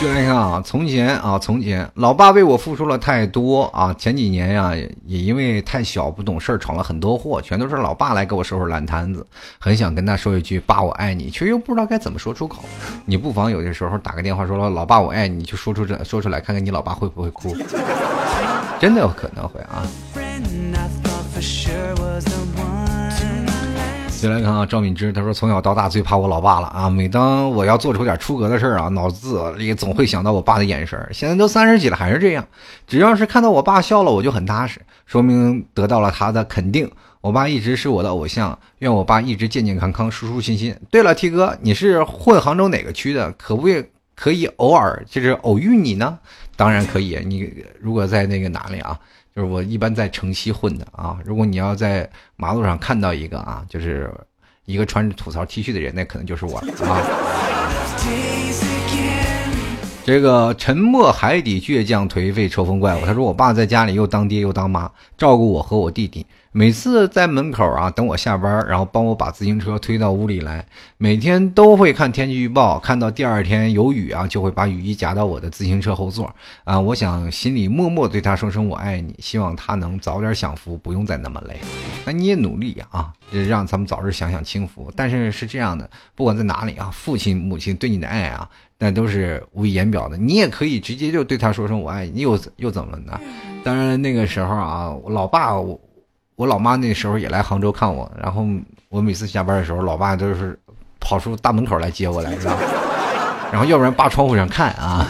[0.00, 3.94] 就来看啊，从前啊，从前，老爸为我付出了太多啊。
[3.96, 4.74] 前几年呀，
[5.06, 9.24] 也因为太小不懂事儿闯了很多祸，全都是老爸来给我收拾烂摊子。
[9.60, 12.64] 很想跟他说一句“爸，我爱你”，却又不知道该怎么说出口。
[13.04, 17.54] 你不妨有的时候打个电话说了“老爸，我爱你”，就说出这说出来，看看你老爸会不会哭。
[18.80, 19.86] 真的有可能会啊。
[24.08, 26.88] 先来看啊，赵敏芝，她说从小到大最怕我老爸了啊！
[26.88, 30.96] 每当我要做出点出格的事儿啊，脑子里总会想到我爸的眼神。
[31.10, 32.46] 现在都三十几了还是这样，
[32.86, 36.88] 只要是看到我爸笑了，我就很踏实，说明得到了他的肯定。
[37.20, 40.76] 我爸一直是我的偶像，愿我爸一直健健康康、舒舒心心。
[40.92, 43.32] 对了，T 哥，你是混杭州哪个区的？
[43.32, 43.68] 可不
[44.14, 46.16] 可以偶尔就是偶遇你呢？
[46.54, 48.96] 当然可以，你如果在那个哪里啊？
[49.34, 54.12] 就是我一般在城西混的啊，如果你要在马路上看到一个啊，就是
[54.66, 56.64] 一个穿着吐槽 T 恤的人，那可能就是我啊。
[60.04, 66.26] 这个沉默海底倔强颓废抽风怪物，他说我爸在家里又当爹又当妈，照顾我和我弟弟。
[66.54, 70.62] 每次在门口啊等我下班，然后帮我把自行车推到屋里来。
[70.98, 76.30] 每天都会看天气预报，看到第二天有雨啊，就会把雨衣夹到我的自行车后座
[76.64, 76.78] 啊。
[76.78, 81.58] 我想心里默默对他说声我爱你，希望他能早点享福，不用再那么累。
[82.04, 83.10] 那你也努力啊，
[83.48, 84.92] 让咱们早日享享清福。
[84.94, 88.46] 但是是这样的，不管在哪里啊，父亲母亲对你的爱啊，
[88.78, 90.18] 那都是无以言表的。
[90.18, 93.18] 你也可以直接就对他说声我爱你，又又怎么了呢？
[93.64, 95.80] 当然那个时候啊，我老爸我。
[96.36, 98.46] 我老妈那时候也来杭州看我，然后
[98.88, 100.58] 我每次下班的时候，老爸都是
[101.00, 102.56] 跑出大门口来接我来，知道
[103.52, 105.06] 然后要不然扒窗户上看啊，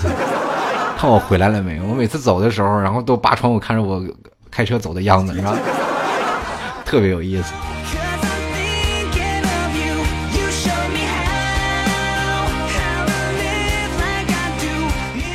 [0.99, 1.81] 看我回来了没。
[1.81, 4.03] 我每次走的时候，然后都扒窗户看着我
[4.51, 5.57] 开车走的样子，是吧？
[6.85, 7.53] 特别有意思。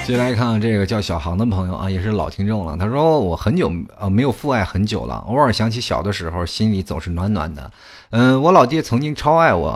[0.08, 2.78] 接下来看这个叫小航的朋友啊，也是老听众了。
[2.78, 7.70] 他说我很久呃没有父爱很久了，偶尔想起小的时候，心里总是暖暖的。
[8.12, 9.68] 嗯，我老爹曾经超爱我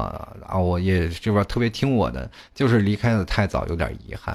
[0.48, 4.34] 啊，我也这边特别听我的，就是离开的太早，有点遗憾。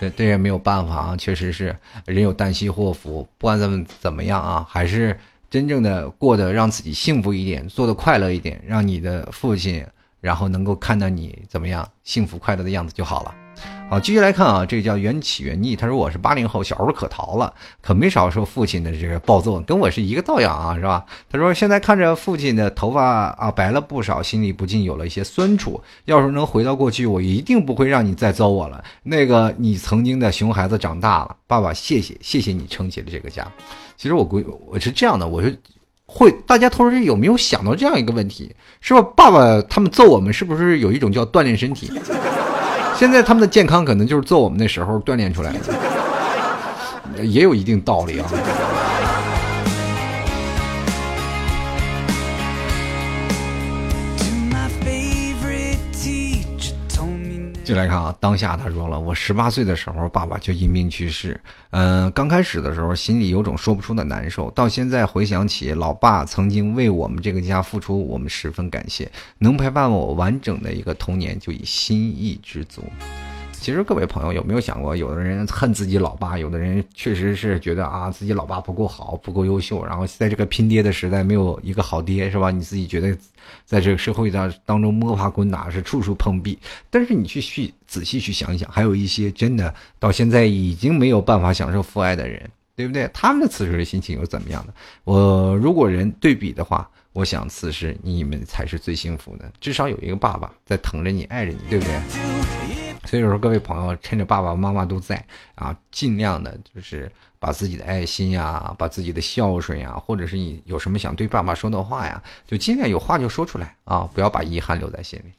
[0.00, 3.24] 这这也没有办法啊，确实是人有旦夕祸福。
[3.38, 5.16] 不管怎么怎么样啊，还是
[5.48, 9.86] 真正的过得让自己幸福一点，做的快乐一点，让你的父亲
[10.20, 13.32] 然后能够看到你怎么样幸福快乐的样子就好了。
[13.88, 15.76] 好，继续来看啊，这个叫缘起缘逆。
[15.76, 21.04] 他说我是八零后，小时候可淘了，可没少受父亲的这个暴揍，跟我是一个道样啊，是吧？
[21.30, 25.78] 他说现在看着父亲的头发啊白了不少，心里不禁有了一些酸楚。
[26.06, 28.82] 要是能回到过去，我一定不会让你再揍我了。
[29.02, 33.46] 那个你曾经的熊孩子长大了，爸爸，谢谢，谢谢你撑起了这个家。
[33.98, 35.54] 其实我估我是这样的，我是
[36.06, 39.02] 会大家同时有没有想到这样一个问题，是吧？
[39.14, 41.92] 爸爸他们揍我们，是不是有一种叫锻炼身体？
[43.02, 45.52] 现在他们的健康可能就是做我们那时候锻炼出来
[47.16, 48.30] 的，也有一定道理啊。
[57.64, 61.40] 就来看啊，当下他说了，我十八岁的时候，爸爸就因病去世。
[61.70, 64.50] 嗯，刚开始的时候，心里有种说不出的难受。
[64.50, 69.08] 到现在回想起老爸曾经为我们这个家付出，我们十分感谢，
[69.38, 72.82] 能陪伴我完整的一个童年，就已心意知足。
[73.62, 82.50] 其实各位朋友有没有想过，有的人恨自己老爸，有的人确实是觉得啊自己老爸不够好，不够优秀，然后在这个拼爹的时代没有一个好爹，是吧？
[82.50, 83.16] 你自己觉得
[83.64, 86.58] 在这个社会当当中摸爬滚打是处处碰壁，
[86.90, 93.08] 但是你去去仔细去想想，还有一些真的到现在已经没有办法享受父爱的人，对不对？
[93.14, 94.74] 他们的此时的心情又怎么样的？
[95.04, 102.61] 我如果人对比的话，我想此时你们才是最幸福的，至少有一个爸爸在疼着你，爱着你，对不对？
[103.04, 105.22] 所以说，各位朋友，趁着爸爸妈妈都在
[105.54, 115.32] 啊，尽量的就是把自己的爱心呀，把自己的孝顺呀，或者是你有什么想对爸爸说的话呀，就尽量有话就说出来啊，不要把遗憾留在心里。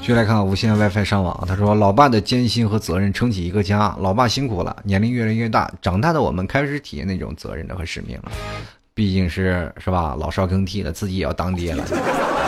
[0.00, 8.32] 继续来看无线 WiFi 上网，他说：“老爸的艰辛和责任撑起一个家，老爸辛苦了，年龄越来越大，长大的我们开始体验那种责任的和使命了。
[8.94, 11.84] 毕竟是是吧，老少更替了，自己也要当爹了，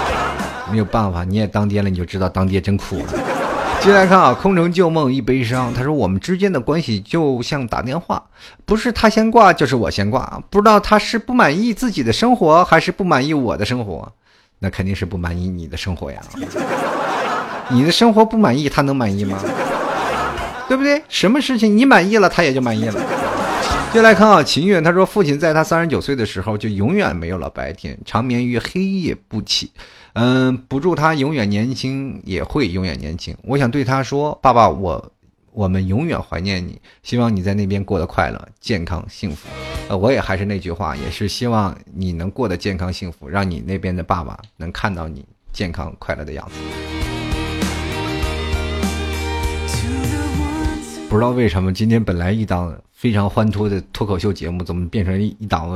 [0.70, 3.04] 没有办法，你也当爹了，你就知道当爹真苦了。
[3.80, 8.22] ”接下来看啊，空城旧梦一悲伤，他说：“我们之间的关系就像打电话，
[8.64, 14.10] 不是他先挂，就是我先挂，不知道他是不满意自己的生活，还是不满意我的生活，
[14.58, 16.18] 那肯定是不满意你的生活呀。
[17.68, 19.38] ”你的生活不满意，他能满意吗？
[20.68, 21.02] 对不对？
[21.08, 23.00] 什么事情你满意了，他也就满意了。
[23.94, 29.70] 接来看啊，秦月他说，父亲在他三十九岁的时候就永远没有了白天，长眠于黑夜不起。
[30.14, 33.36] 嗯，不祝他永远年轻，也会永远年轻。
[33.44, 35.12] 我想对他说，爸爸，我
[35.52, 39.48] 我们永远怀念你，希望你在那边过得快乐、健康、幸福。
[39.86, 46.54] 呃，我也还是那句话，也是希望你能过得健康幸福，让你那边的爸爸能看到你健康快乐的样子。
[51.08, 55.68] 不知道为什么今天本来一档非常欢脱的脱口秀节目，怎么变成一一档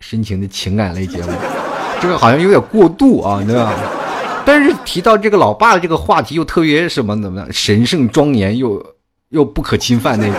[0.00, 1.32] 深情的情感类节目？
[2.02, 3.72] 这个好像有点过度啊，对吧？
[4.44, 8.84] 但是提到这个老爸的这个话题，又特别什么怎么样，神圣庄严又
[9.30, 10.34] 又不可侵犯那种。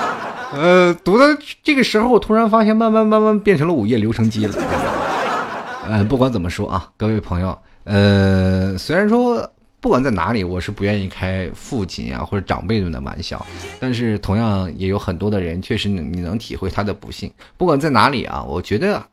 [0.58, 1.26] 呃，读到
[1.62, 4.54] 这个时候，我突然发现，慢慢慢慢变成了午夜留声机了。
[5.86, 9.50] 呃，不管怎么说啊，各位朋友，呃，虽然说。
[9.84, 13.44] 不管在哪里，我是不愿意开父亲啊或者长辈们的玩笑，
[13.78, 17.30] 但是同样也有很多的人确实你能体会他的不幸。
[17.58, 19.06] 不管在哪里啊，我觉得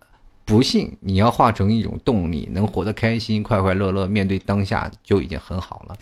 [0.46, 5.98] 不幸你要化成一种动力，能活得开心、快快乐乐，面对当下就已经很好了。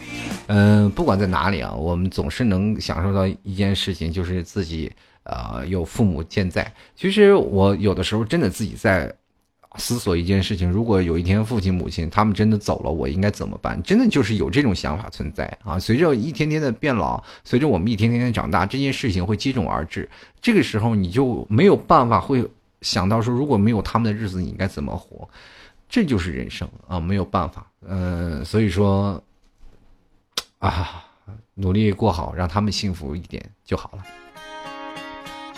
[0.46, 4.92] 嗯，不管在哪里啊，我们总是能享受到一件事情，就是自己
[5.24, 6.72] 呃有父母健在。
[6.96, 9.12] 其实我有的时候真的自己在。
[9.78, 13.82] 思索一件事情，如果有一天父亲母亲他们真的走了，我应该怎么办？
[13.84, 15.78] 真的就是有这种想法存在啊！
[15.78, 20.10] 随着一天天的变老，随着我们一天天的长大，这件事情会接踵而至。
[20.42, 22.44] 这个时候你就没有办法会
[22.82, 25.30] 想到说，如果没有他们的日子，你应该怎么活？
[25.88, 27.66] 这就是人生啊，没有办法。
[27.88, 29.24] 嗯，所以说
[30.58, 31.06] 啊，
[31.54, 34.04] 努力过好，让他们幸福一点就好了。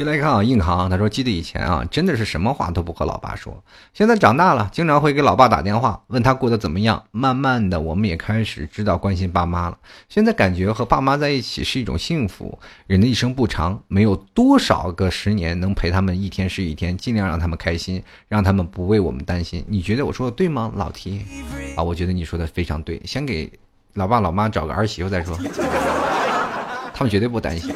[0.02, 3.64] 进来看啊，硬扛他说：“记得以前啊，真的是什么话都不和老爸说。
[3.93, 7.04] 现在长大了，经常会给老爸打电话，问他过得怎么样。
[7.12, 9.78] 慢慢的，我们也开始知道关心爸妈了。
[10.10, 12.58] 现在感觉和爸妈在一起是一种幸福。
[12.88, 19.64] 人的一生不长，没有多少个十年能陪他们一天是一天，尽量让他们开心，让他们不为我们担心。
[19.68, 21.22] 你觉得我说的对吗，老提？
[21.76, 22.99] 啊，我觉得你说的非常对。
[23.06, 23.52] 先给
[23.93, 25.38] 老爸老妈找个儿媳妇再说，
[26.91, 27.72] 他们绝对不担心。”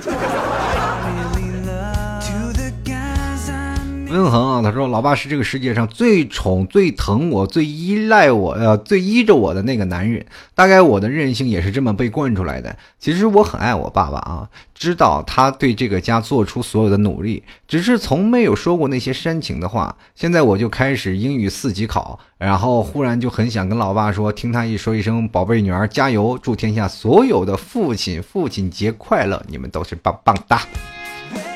[4.15, 10.25] 温恒啊，他说：“老爸是这个世界上最宠、最疼我、最依赖我、呃，最依着我的那个男人。
[10.53, 12.73] 大概我的任性也是这么被惯出来的。
[12.97, 19.93] 其实我很爱我爸爸啊，知道他对这个家做出所有的努力，只是从没有说过那些煽情的话。
[20.15, 30.61] 现在我就开始英语四级考，然后忽然就很想跟老爸说，听他一说一声‘宝贝女儿加油’，祝天下所有的父亲父亲节快乐，你们都是棒棒哒！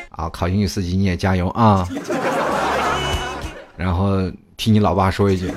[0.09, 1.87] 啊，考英语四级你也加油啊！”
[3.79, 5.49] 然后替你老爸说一句。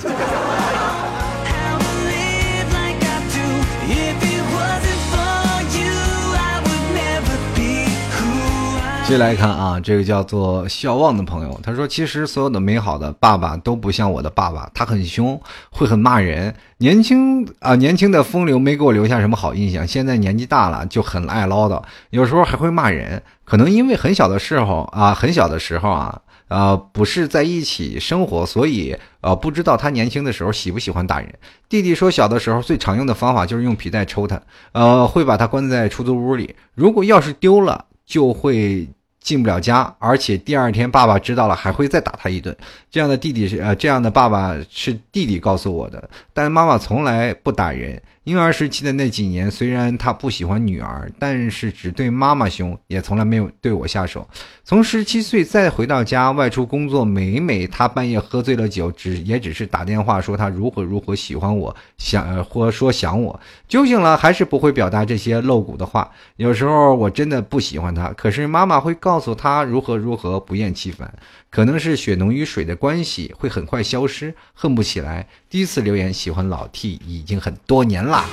[9.04, 15.38] 接来看啊，这个叫做笑望的朋友，他说：“其实所有的美好的爸爸都不像我的爸爸，他很凶，
[15.70, 16.54] 会很骂人。
[16.78, 19.84] 年轻啊，年轻的风流没给我留下什么好印象。
[19.84, 23.20] 现在年纪大了，就很爱唠叨，有时候还会骂人。
[23.44, 26.20] 可能因为很小的时候啊，很小的时候啊。”
[26.52, 31.34] 呃，不是在一起生活，所以呃，不知道他年轻的时候喜不喜欢打人。
[31.66, 34.40] 弟弟说，小的时候最常用的方法就是用皮带抽他，
[34.72, 38.86] 呃，会把他关在出租屋里，如果钥匙丢了，就会
[39.20, 42.54] 进不了家，而且第二天爸爸知道了还会再打他一顿。
[42.90, 48.00] 这样的弟弟是呃，这样的爸爸是弟弟告诉我的，但妈妈从来不打人。
[48.24, 54.28] 婴儿时期的那几年，虽然他不喜欢女儿，但是只对妈妈凶，也从来没有对我下手。
[54.62, 63.40] 从十七岁再回到家外出工作，每每他半夜喝醉了酒，只也只是打电话说他如何如何喜欢我，想或说想我。
[63.66, 66.08] 酒醒了还是不会表达这些露骨的话。
[66.36, 71.12] 有时候我真的不喜欢他，可是妈妈会告诉他如何如何，不厌其烦。
[71.52, 75.28] 可能是血浓于水的关系，会很快消失，恨不起来。
[75.50, 78.24] 第一次留言喜欢老 T 已经很多年啦，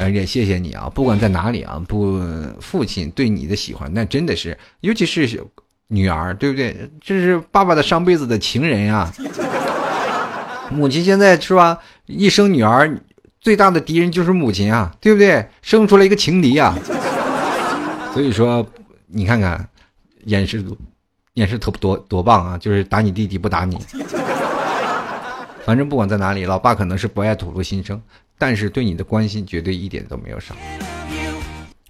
[0.00, 2.18] 而且谢谢你啊，不管在哪里啊，不，
[2.58, 5.28] 父亲对你的喜欢，那真的是，尤其是
[5.88, 6.90] 女儿，对不对？
[7.02, 9.12] 这是爸爸的上辈子的情人呀。
[10.70, 11.78] 母亲现在是吧？
[12.06, 12.98] 一生女儿，
[13.42, 15.46] 最大的敌人就是母亲啊，对不对？
[15.60, 16.74] 生出来一个情敌啊。
[18.14, 18.66] 所以说，
[19.06, 19.68] 你看看，
[20.24, 20.64] 掩饰
[21.38, 22.58] 也是特多多棒啊！
[22.58, 23.78] 就是打你弟弟不打你。
[25.64, 28.02] 反正不管在哪里，老爸可能是不爱吐露心声，
[28.36, 30.54] 但是对你的关心绝对一点都没有少。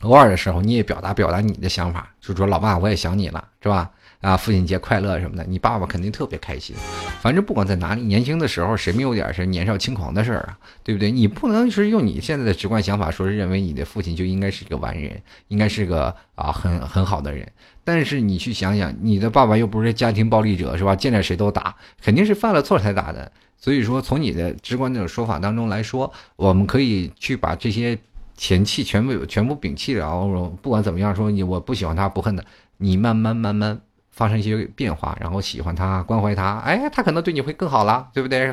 [0.02, 3.90] 偶尔的时候，你也表达表达你的想法，就说老爸，我也想你了，是吧？
[4.20, 6.74] 啊，父亲节快乐什么的，你爸爸肯定特别开心。
[7.20, 10.58] 反正不管在哪里，年轻的时候谁没有点是年少轻狂的事儿啊？
[10.82, 11.10] 对不对？
[11.10, 17.46] 你不能是用你现在的直观想法，说是认为你的父亲就应该是一个完人，应该是个啊很很好的人。
[17.84, 20.96] 但是你去想想，你的爸爸又不是家庭暴力者，是吧？
[20.96, 23.30] 见着谁都打，肯定是犯了错才打的。
[23.56, 27.96] 所以说，从你的直观那种说法当中来说，我们可以去把这些
[28.36, 30.26] 前气全部全部摒弃了。
[30.60, 32.42] 不管怎么样，说你我不喜欢他，不恨他，
[32.76, 33.80] 你慢慢慢慢。
[34.18, 38.52] 发生一些变化，然后喜欢他，关怀他，哎，他可能对你会更好了，对不对？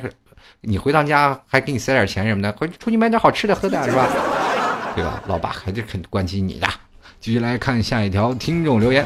[0.61, 4.07] 你回趟家还给你塞点钱什么的，回出去买点好吃的喝的，是吧？
[4.95, 5.24] 对吧？
[5.26, 6.68] 老爸还是很关心你的。
[7.20, 9.03] 继续来看下一条听众留言，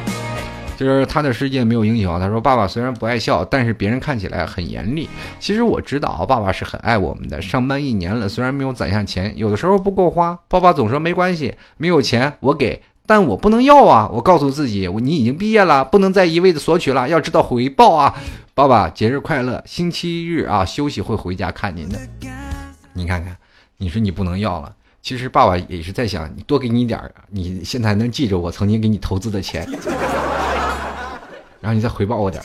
[0.76, 2.20] 就是他的世界没有英雄。
[2.20, 5.10] 他说：“爸爸虽然不爱笑，但是别人看起来很严厉。
[5.39, 7.41] 其实我知道，爸爸是很爱我们的。
[7.41, 14.07] 上班一年了，虽然没有攒下钱，有的时候不够花，爸爸总说没关系，没有钱我给。”但我不能要啊！
[14.14, 18.14] 我告诉自己，我你已经毕业了，不能再一味的索取了，要知道回报啊！
[18.53, 19.64] 爸爸，节日快乐！
[19.66, 21.99] 星期日啊，休息会回家看您的。
[22.93, 23.36] 你看看，
[23.78, 27.01] 你说你不能要了，其实爸爸也是在想，你多给你点，
[27.32, 29.68] 你现在能记着我曾经给你投资的钱，
[31.60, 32.43] 然后你再回报我点。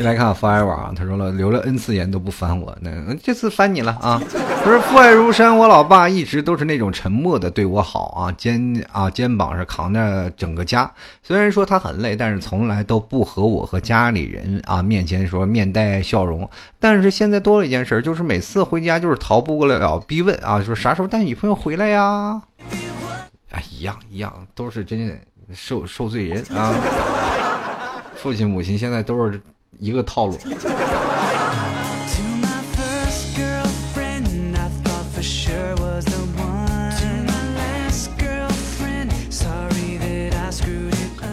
[0.00, 2.90] 先来看 forever 啊，他说了，留了 n 次言都不翻我，那
[3.22, 4.18] 这次翻你了啊！
[4.64, 10.90] 不是父爱如山，我老爸一直都是那种沉默的对我好啊，肩啊肩膀是扛着整个家。
[11.22, 16.48] 虽然说他很累，但是从来都不和我和家里人啊面前说面带笑容。
[16.78, 22.40] 但是现在多了一件事，就是每次回家就是逃不过了逼问啊，说啥时候带女朋友回来呀？
[23.50, 25.20] 啊，一样一样，都是真
[25.52, 26.72] 受受罪人啊！
[28.16, 29.38] 父亲母亲现在都是。
[29.78, 30.36] 一个套路。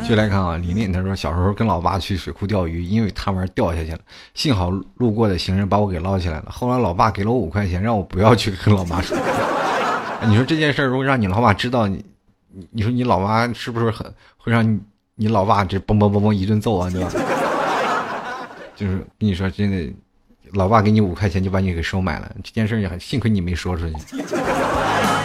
[0.08, 4.00] 就来看啊，琳琳她说小时候跟老爸去水库钓鱼，因为贪玩掉下去了，
[4.34, 6.46] 幸好路过的行人把我给捞起来了。
[6.50, 9.18] 后来老爸给了我五块钱，让我不要去跟老妈说。
[10.26, 12.06] 你说这件事如果让你老爸知道，你
[12.54, 14.80] 你你说你老妈是不是很会让你
[15.16, 17.12] 你老爸这嘣嘣嘣嘣一顿揍啊，对吧？
[18.78, 19.92] 就是跟你说真的，
[20.54, 23.96] 老爸给你五块钱就把你给收买了，这件事也很幸亏你没说出去。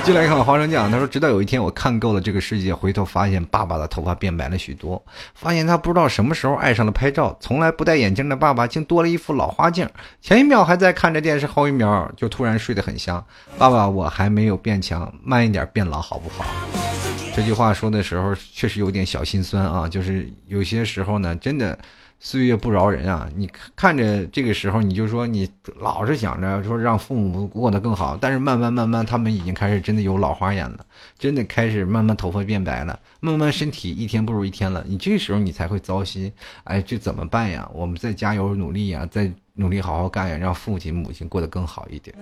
[0.03, 5.01] 进来看花生酱，他说直到有一天我看够了这个世界，回头发现爸爸的头发变白了许多，
[5.33, 9.89] 发现他不知道什么时候爱上了拍照，从来不戴眼镜的爸爸竟多了一副老花镜，
[10.21, 13.25] 前一秒还在看着电视，后一秒就突然睡得很香。
[13.57, 16.45] 爸爸，我还没有变强，慢一点变老好不好？
[17.37, 21.79] 这句话说的时候确实有点小心酸啊，就是有些时候呢，真的。
[22.25, 23.29] 岁月不饶人啊！
[23.35, 25.51] 你看着这个时候，你就说你
[25.81, 30.87] 老是想着说让父母过得更好，但是慢慢慢慢，他们已经开始真的有老花眼了，
[31.19, 34.85] 真的开始慢慢头发变白了，慢慢身体一天不如一天了。
[34.87, 37.69] 你这时候你才会糟心，哎，这怎么办呀？
[37.75, 42.17] 我们再加油努力呀，再努力好好干呀，让父亲母亲过得更好一点。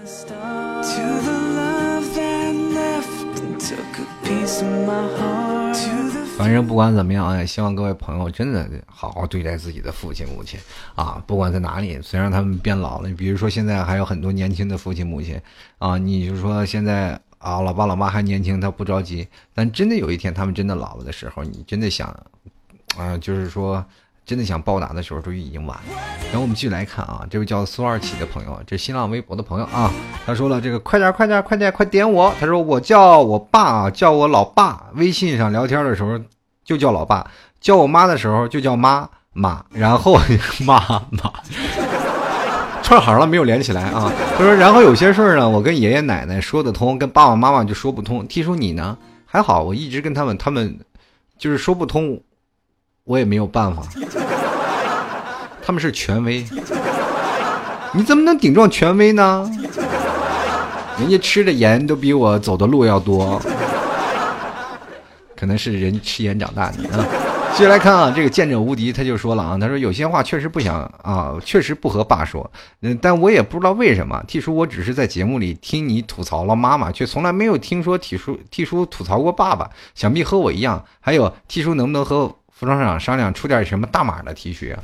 [6.40, 10.58] 反正不管怎么样，哎希望各位朋友真的好好对待自己的父亲母亲
[10.94, 11.22] 啊！
[11.26, 15.40] 不管在哪里，虽然他们变老了，比如说现在还有很多年轻的父亲母亲
[15.78, 22.08] 啊，你就说现在啊，老爸老妈还年轻，他不着急，但真的有一天他们真的老了的时候，你真的想
[22.96, 23.84] 啊，就是说。
[24.26, 25.94] 真的想报答的时候，就已经晚了。
[26.26, 29.90] 然后我们继续来看啊，这位叫苏二起的朋友，这新浪微博的朋友啊，
[30.24, 36.20] 他说了这个快点快点快点快点我，他说我叫我爸叫我老爸，微信上聊天的时候
[36.64, 37.28] 就叫老爸，
[37.60, 40.16] 叫我妈的时候就叫妈妈，然后
[40.64, 40.78] 妈
[41.10, 41.32] 妈
[42.84, 44.12] 串行了没有连起来啊。
[44.38, 48.24] 他说然后有些事儿呢，我跟爷爷奶奶说得通，跟爸爸妈妈就说不通。
[48.28, 48.96] 听说你呢
[49.26, 50.78] 还好，我一直跟他们，他们
[51.36, 52.22] 就是说不通。
[53.04, 53.82] 我也没有办法，
[55.62, 56.44] 他们是权威，
[57.92, 59.50] 你怎么能顶撞权威呢？
[60.98, 63.40] 人家吃的盐都比我走的路要多。
[65.34, 67.06] 可能是人吃盐长大的啊。
[67.56, 72.48] 接下来看啊，这个见者无敌，他就说了啊，他说有些话确实不想啊，确实不和爸说，
[72.82, 74.22] 嗯，但我也不知道为什么。
[74.28, 79.68] T 叔，我只是在节目里听你吐槽了妈妈，却从来没有听说 T 叔 T 叔吐槽过爸爸。
[79.94, 80.84] 想必和我一样。
[81.00, 82.30] 还有 T 叔，能不能和
[82.60, 84.76] 服装厂商量出点什么大码的 T 恤？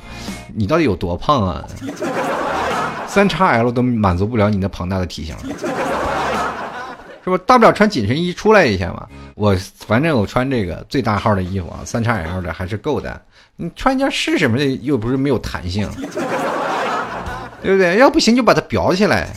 [0.55, 1.63] 你到底有多胖啊？
[3.05, 5.35] 三叉 L 都满足不了你那庞大的体型。
[7.23, 9.05] 是不大不了穿紧身衣出来一下嘛？
[9.35, 9.55] 我
[9.85, 13.21] 反正我穿这个最大号的衣服啊，三叉 L 的还是够的。
[13.57, 14.65] 你穿一件是什么的？
[14.81, 15.87] 又不是没有弹性，
[17.61, 17.97] 对不对？
[17.99, 19.27] 要不行就把它裱起来。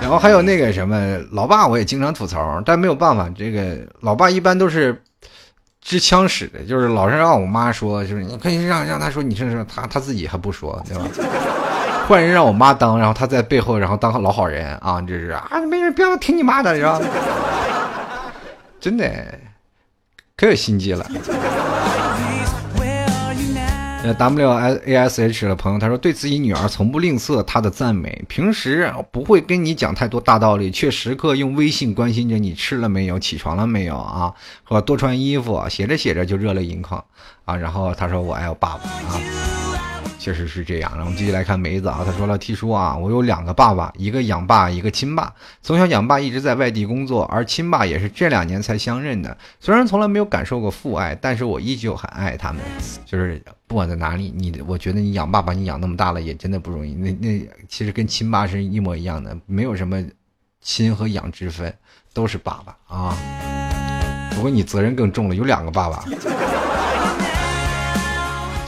[0.00, 5.00] 然后还有那个什么，老爸我也经常吐槽，但没有办法，这个老爸一般都是
[5.80, 11.04] 支枪使的，就是老是让我妈说，就是你可以让让他说，你这是他他自己还不说，对吧？
[12.06, 15.00] 换人让我妈当，然后他在背后，然后当老好人啊！
[15.00, 17.00] 这是啊，没人不要听你妈的，是吧？
[18.80, 19.04] 真的，
[20.36, 21.06] 可有心机了。
[24.14, 34.32] ，W A S H 的朋友他说，对自己女儿从不吝啬她的赞美，平时不会跟你讲太多大道理，却时刻用微信关心着你吃了没有、起床了没有啊，
[34.64, 37.04] 或多穿衣服，写着写着就热泪盈眶
[37.44, 37.56] 啊。
[37.56, 39.59] 然后他说，我爱我爸爸啊。
[40.20, 45.32] 确实是这样，然后我们继续来看梅子啊，他说了，T 叔啊，我有两个爸爸，一个养爸，一个亲爸。
[45.62, 49.34] 从小养爸一直在外地工作，而亲爸也是这两年才相认的。
[49.60, 52.60] 虽然从来没有感受过父爱，但是我依旧很爱他们。
[53.06, 56.92] 就是不管在哪里，你我觉得你养爸把你养那么大了，也真的不容易。
[56.92, 60.04] 那那其实跟亲爸是一模一样的，没有什么
[60.60, 61.74] 亲和养之分，
[62.12, 63.16] 都是爸爸啊。
[64.34, 66.04] 不过你责任更重了，有两个爸爸。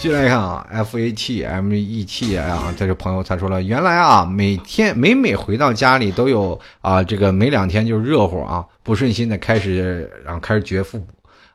[0.03, 11.07] 进来看啊，F A T M E T 啊，这个朋友他说了，原来啊，每天每每回到家里都有啊，这个每两天就热乎啊，不顺心的开始，然后开始绝父母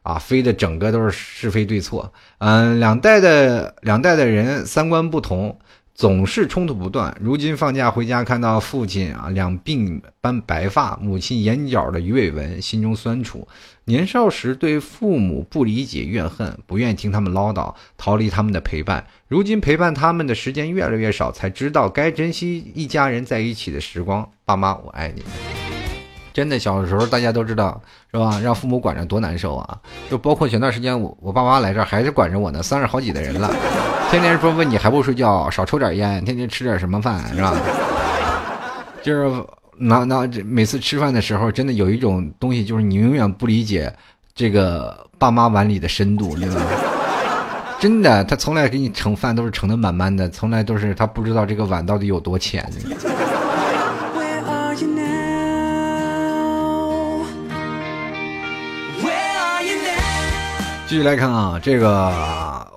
[0.02, 5.60] 啊，飞的整个都是是非对错，嗯，两代的两代的人三观不同。
[5.98, 7.18] 总是冲突不断。
[7.20, 13.48] 如今放假回家，看到父亲啊两鬓斑白发，母亲眼角的鱼尾纹，心中酸楚。
[13.86, 19.04] 年少时对父母不理解、怨恨，不愿听他们唠叨，逃离他们的陪伴。
[19.28, 24.30] 如今陪伴他们的时间越来越少，才知道该珍惜一家人在一起的时光。
[24.46, 25.24] 爸妈，我爱你。
[26.32, 27.82] 真的，小时候大家都知道，
[28.12, 28.40] 是吧？
[28.40, 29.82] 让父母管着多难受啊！
[30.12, 33.52] 就包括前段时间我我爸妈来这儿，还是管着我呢，三十好几的人了，
[34.10, 37.54] 天天说问你还不睡觉，少抽点烟，天天吃点什么饭，是吧？
[39.04, 39.44] 就是
[39.78, 43.94] 那那每次吃饭的时候，真的有一种东西，就是你永远不理解
[44.34, 46.62] 这个爸妈碗里的深度，对吧？
[47.80, 52.66] 真的，他从来给你盛饭都是盛的满满的，从来都是他不知道这个碗到底有多浅。
[60.88, 62.10] 继续来看啊，这个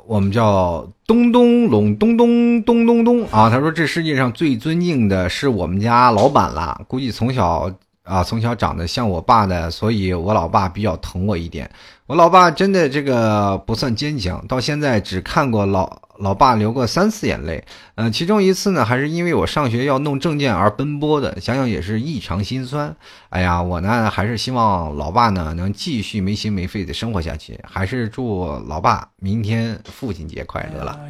[0.05, 3.51] 我们叫咚咚隆咚咚咚咚咚啊。
[3.51, 6.81] 他说：“这世界上最尊敬的是我们家老板了。
[6.87, 7.69] 估计从小
[8.05, 11.69] 啊，从小长得像我爸的，所以我老爸比较疼我一点。
[12.07, 17.65] 我老爸真的这个不算坚强，到现在只看过老。”老爸流过三次眼泪，
[17.95, 22.95] 嗯，其中一次呢，还是因为我上学要弄证件而奔波的，想想也是异常心酸。
[23.31, 31.01] 哎呀，我呢还是希望老爸呢能继续没心没肺的生活下去，还是祝老爸明天父亲节快乐了。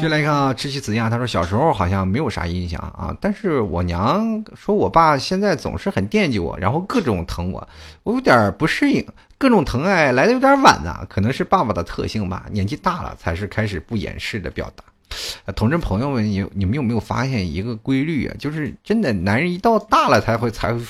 [0.00, 7.66] 就来看啊，知其子呀，他说小时候好像没有啥印象啊，但是我娘说我爸现在总是很惦记我，然后各种疼我，
[8.02, 9.04] 我有点不适应。
[9.44, 12.46] 各种疼爱来的有点晚啊，可能是爸爸的特性吧。
[12.50, 15.52] 年纪大了才是开始不掩饰的表达。
[15.52, 18.34] 同志朋友们，你你们有没有发现一个规律啊？
[18.38, 20.80] 就是真的，男人一到大了才会才会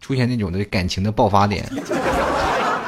[0.00, 1.64] 出现那种的感情的爆发点。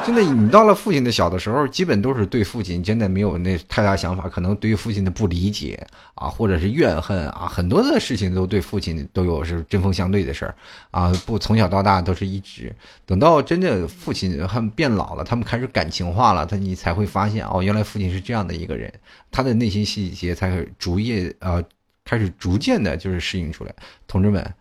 [0.07, 5.85] 真的，你到了父亲的小的时候，基本都是对父亲真的没有那太大想法，可能对于父亲的不理解
[6.15, 10.55] 啊，或者是怨恨啊，很多的事情都对父亲都有是针锋相对的事儿
[10.93, 11.13] 啊。
[11.27, 12.73] 不，从小到大都是一直，
[13.05, 18.93] 等到真的父亲他们变老了，他们开始感情化了，他你才会发现哦，原来父亲是这样的一个人，
[19.33, 21.61] 他的内心细节才会逐渐呃
[22.05, 23.75] 开始逐渐的就是适应出来。
[24.07, 24.55] 同志们，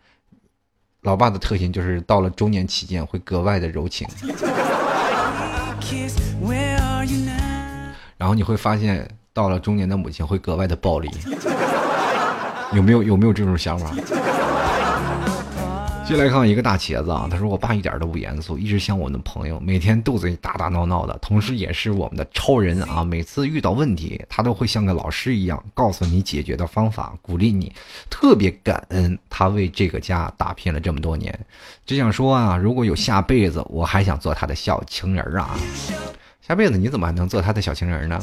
[1.01, 4.07] 老爸的特性就是到了中年期间会格外的柔情。
[8.17, 11.09] 然后你会发现，到了中年的母亲会格外的暴力，
[12.73, 13.91] 有没有有没有这种想法？
[16.07, 23.03] 接来看一个大茄子啊，他说我爸一点都不严肃，一直像我的朋友，每天肚子里打打闹闹的，同时也是我们的超人啊。
[23.03, 27.73] 每次遇到问题，他都会像个老师一样告诉你解决的方法，鼓励你，
[28.07, 31.37] 特别感恩他为这个家打拼了这么多年。
[31.87, 35.57] 只想说啊，如果有下辈子，我还想做他的小情人啊。
[36.47, 38.21] 下辈子你怎么还能做他的小情人呢？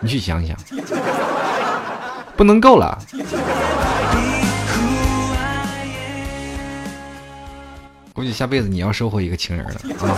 [0.00, 0.56] 你去想想，
[2.36, 2.98] 不能够了。
[8.12, 10.16] 估计下辈子你要收获一个情人了啊！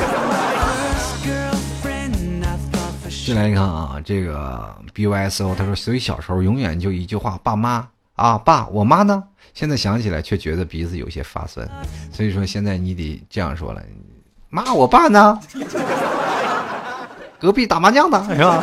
[3.25, 9.23] 进来一看啊，这个 B Y S O 他说，所以小时候永远就一句话，爸妈啊，爸，我妈呢？
[9.55, 11.69] 现在想起来却觉得鼻子有些发酸，
[12.13, 13.81] 所以说现在你得这样说了，
[14.49, 15.39] 妈，我爸呢？
[17.39, 18.63] 隔壁打麻将呢，是吧？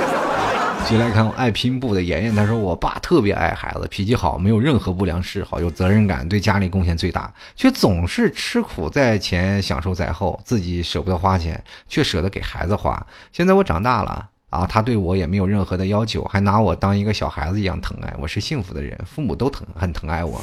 [0.90, 13.06] 接来看爱拼布的妍妍，她说：“我爸特别爱孩子，脾气好，没有任何不良嗜好，有责任感，对家里贡献最大，却总是吃苦在前，享受在后，自己舍不得花钱，却舍得给孩子花。
[13.32, 18.12] 现在我长大了啊，他对我也没有任何的要求，还拿我当一个小孩子一样疼爱。
[18.20, 20.42] 我是幸福的人，父母都疼，很疼爱我。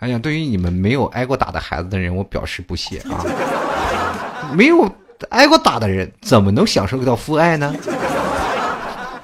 [0.00, 3.24] 哎呀，对于你们没有挨过打的孩子的人，我表示不屑啊！
[4.52, 4.86] 没有
[5.30, 7.74] 挨过打的人，怎么能享受到父爱呢？”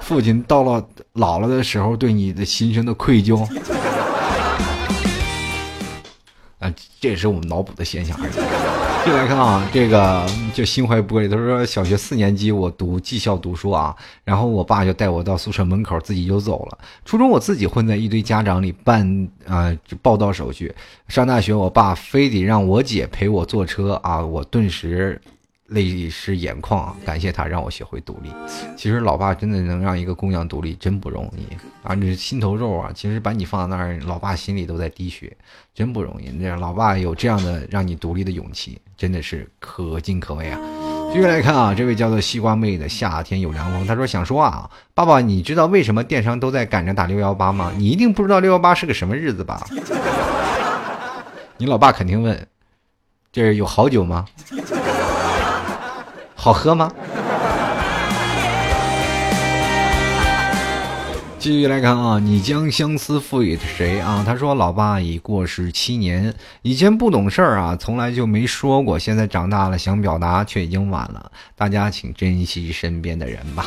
[0.09, 0.83] 父亲到了
[1.13, 3.45] 老了的时候，对你的心生的愧疚，
[6.57, 8.31] 啊，这也是我们脑补的现象而已。
[9.05, 11.29] 就来看啊，这个就心怀玻璃。
[11.29, 16.77] 他说，小学四年级我读技校读书啊，然后我爸就带我到宿舍门口，自己就走了。
[17.05, 20.73] 初中我自己混在一堆家长里办啊报到手续。
[21.07, 25.21] 上大学，我爸非得让我姐陪我坐车啊，我顿时。
[25.69, 28.29] 泪湿眼眶，感谢他让我学会独立。
[28.75, 31.45] 其实老爸真的能让一个姑娘独立，真不容易
[31.83, 31.95] 啊！
[31.95, 35.35] 这心头肉啊，其实把你放在那儿，老爸心里都在滴血，
[35.73, 36.29] 真不容易。
[36.29, 40.59] 那老爸有这样的让你独立的勇气，真的是可敬可畏啊！
[41.11, 47.71] 继续来看啊，这位叫做西瓜妹的夏天有凉风，他说想说啊，爸爸，你知道为什么电商都在赶着打六幺八吗？
[47.75, 49.65] 你一定不知道六幺八是个什么日子吧？
[51.57, 52.47] 你老爸肯定问，
[53.31, 54.25] 这有好酒吗？
[56.41, 56.89] 好喝吗？
[61.37, 64.23] 继续来看啊，你将相思赋予谁啊？
[64.25, 68.97] 他说：“老爸已过世七年，以前不懂事儿啊，从来就没说过。
[68.97, 71.29] 现在长大了，想表达却已经晚了。
[71.57, 73.65] 大家请珍惜身边的人吧。”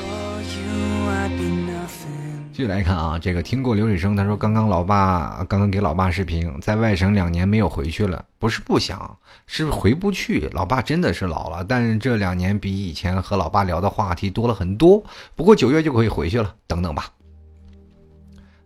[2.52, 10.50] 继续来看啊，这个听过流水声，他说刚刚老爸刚刚给老爸视频，在外省两年没有回去了，不是不想，是回不去。
[10.52, 15.02] 老爸真的是老了，但是这两年比以前和老爸聊的话题多了很多。
[15.34, 17.06] 不过九月就可以回去了，等等吧。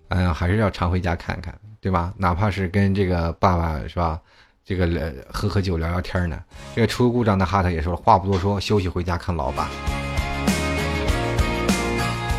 [0.08, 2.12] 哎呀，还是要常回家看看，对吧？
[2.16, 4.20] 哪怕是跟这个爸爸是吧，
[4.64, 6.36] 这个喝喝酒聊聊天呢。
[6.74, 9.70] 这个出故障的哈特也说了，话不多说，休息回家看老爸。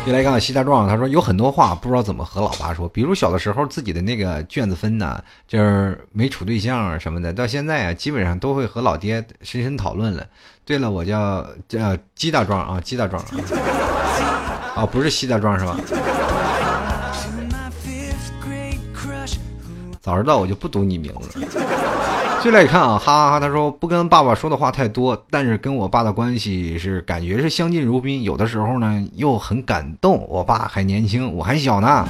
[0.08, 10.26] 又来看西大壮，他说有很多话不知道怎么和老爸说，比如小的时候自己的那个卷子分呢，就是没处对象什么的，到现在啊，基本上都会和老爹深深讨论了。
[10.64, 13.22] 对了，我叫叫鸡大壮啊，鸡大壮
[14.74, 15.76] 啊，不是西大壮是吧？
[20.00, 21.46] 早知道我就不读你名字了。
[22.42, 23.40] 进来一看啊，哈哈哈！
[23.40, 30.24] 他说不跟爸爸说的话太多，但是跟我爸的关系是感觉是相敬如宾，有的时候呢又很感动。
[30.28, 32.06] 我爸还年轻，我还小呢。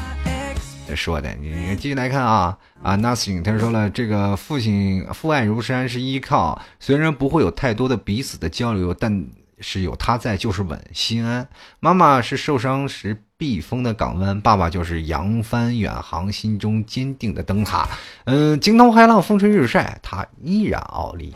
[0.87, 3.43] 他说的，你继续来看啊啊，nothing。
[3.43, 9.25] 他说了，这个父亲父爱如山是依靠，虽然不会有太多的彼此的交流，但
[9.61, 11.49] 是有他在就是稳心安。
[11.81, 13.23] 妈妈是受伤时。
[13.39, 17.89] 避风的港湾，爸爸就是扬帆远航，心中坚定的灯塔。
[18.25, 21.33] 嗯，惊涛骇浪，风吹日晒，他依然傲立。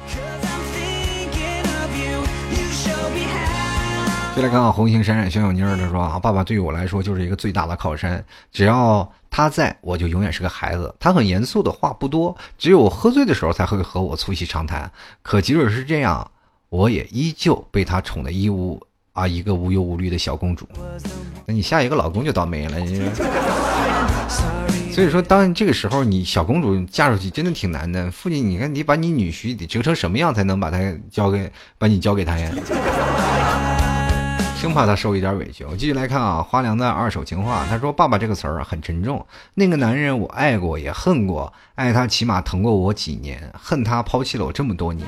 [4.34, 10.92] 就来看看红星闪闪小小妮儿，他说啊，爸爸对于我来说就是一个最大的靠山，只要他在，我就永远是个孩子。
[10.98, 14.90] 他很严肃的话不多，只有喝醉的时候才会和我促膝长谈。
[15.22, 16.28] 可即使是这样，
[16.72, 18.80] 我也依旧被他宠得一无。
[19.12, 20.66] 啊，一个无忧无虑的小公主，
[21.44, 22.78] 那你下一个老公就倒霉了。
[22.78, 22.94] 你，
[24.90, 28.10] 所以说，当这个时候，你小公主嫁出去真的挺难的。
[28.10, 30.78] 父亲，你看你把你女婿得折成什么样才能把他
[31.10, 32.50] 交给，把你交给他呀？
[34.62, 35.64] 生怕他受一点委屈。
[35.64, 37.66] 我继续来看啊，花凉的二手情话。
[37.68, 39.26] 他说：“爸爸这个词儿很沉重。
[39.54, 45.04] 那个男人我爱过也恨过，爱他起码疼过我几年，恨他抛弃了我这么多年。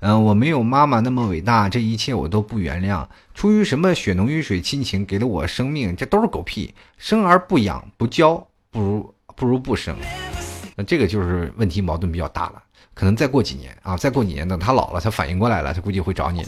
[0.00, 3.06] 嗯，我没有妈妈那么伟大，这一切我都不原谅。
[3.32, 6.74] 出于什么血浓于水亲情给了我生命，这都是狗屁。
[6.98, 9.96] 生而不养不教，不如不如不生。
[10.74, 12.60] 那这个就是问题矛盾比较大了。
[12.92, 16.44] 可能再过几年啊，再过几年等他老了，他反应过来了，他估计会找你。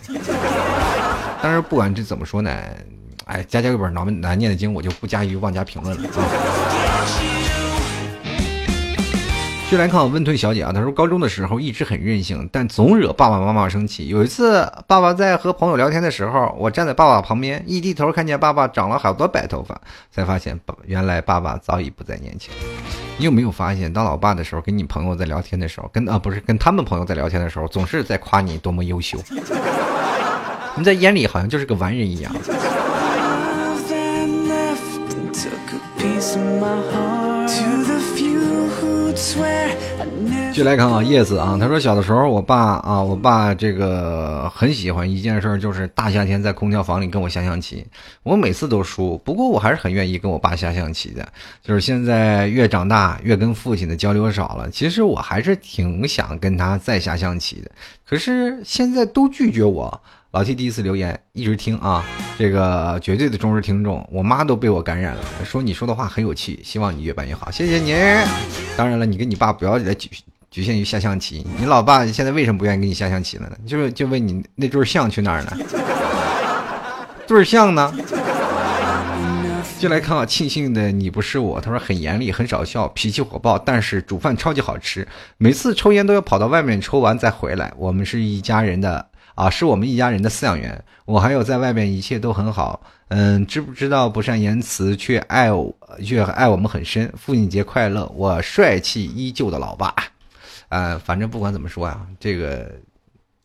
[1.42, 2.50] 但是不管这怎么说呢，
[3.24, 7.38] 哎，家家有本难难念的经，我就不加于妄加评论了啊。
[9.70, 14.08] 就来看温吞小姐啊，她说高中的时候一直很任性，但总惹爸爸妈妈生气。
[14.08, 19.78] 有一次，爸爸在和朋友聊天的时候，我站在爸爸旁边，一低头看见爸爸长了好多白头发，
[20.10, 22.50] 才发现原来爸爸早已不再年轻。
[23.18, 29.18] 你有没有发现，当老爸的时候，跟你朋友在聊天的时候，跟啊不是跟他们朋友在聊天的时候，总是在夸你多么优秀，
[30.78, 32.32] 你在眼里好像就是个完人一样。
[40.52, 47.86] 就来看啊，叶子啊，他说小的时候，我爸啊，我爸这个很喜欢一件事，就是大夏天在空调房里跟我下象棋。
[48.24, 51.28] 我每次都输，不过我还是很愿意跟我爸下象棋的。
[51.62, 57.70] 就是现在越长大，越跟父亲的交流少了，其实我还是挺想跟他再下象棋的。
[58.08, 60.00] 可是现在都拒绝我。
[60.30, 62.04] 老 T 第一次留言，一直听啊，
[62.36, 67.94] 这个绝对的忠实听众，我妈都被我感染了，说你说的话很有趣，希望你越办越好，谢谢你。
[68.76, 70.10] 当然了，你跟你爸不要再局
[70.50, 73.56] 局限于下象棋，你老爸现在为什么不愿意跟你下象棋了呢？
[73.66, 75.56] 就是就问你那对象去哪儿了？
[77.26, 77.90] 对象呢？
[79.78, 81.58] 就来看啊，庆幸的你不是我。
[81.58, 85.08] 他说很严厉，很少笑，脾气火爆，但是煮饭超级好吃，
[85.38, 87.72] 每次抽烟都要跑到外面抽完再回来。
[87.78, 89.06] 我们是一家人的。
[89.38, 90.84] 啊，是我们一家人的饲养员。
[91.04, 92.80] 我还有在外面一切都很好。
[93.06, 95.72] 嗯，知不知道不善言辞却爱我
[96.04, 97.08] 却爱我们很深。
[97.16, 99.94] 父亲节快乐，我帅气依旧的老爸。
[100.70, 102.68] 呃，反正不管怎么说啊，这个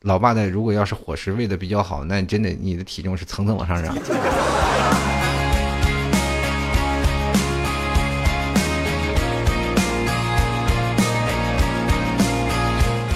[0.01, 3.95] 老爸的如果要是伙食喂的比较好，那真的你的体重是蹭蹭往上涨。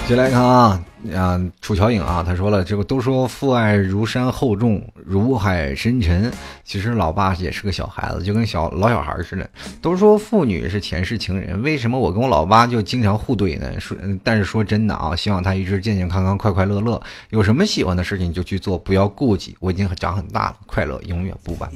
[0.08, 0.82] 接来看啊。
[1.14, 6.32] 啊，楚乔颖啊，他说了，这个都说父爱如山厚重，如海深沉。
[6.64, 9.48] 其实老爸也是个小孩子，就跟小老小孩似的。
[9.82, 13.78] 都说父女是前世情人，为什么我跟我老爸就经常互怼呢？
[13.78, 17.00] 说，但是说真的啊，希望他一直健健康康、快快乐乐。
[17.28, 19.54] 有什么喜欢的事情就去做，不要顾忌。
[19.60, 21.70] 我已经长很大了，快乐永远不晚。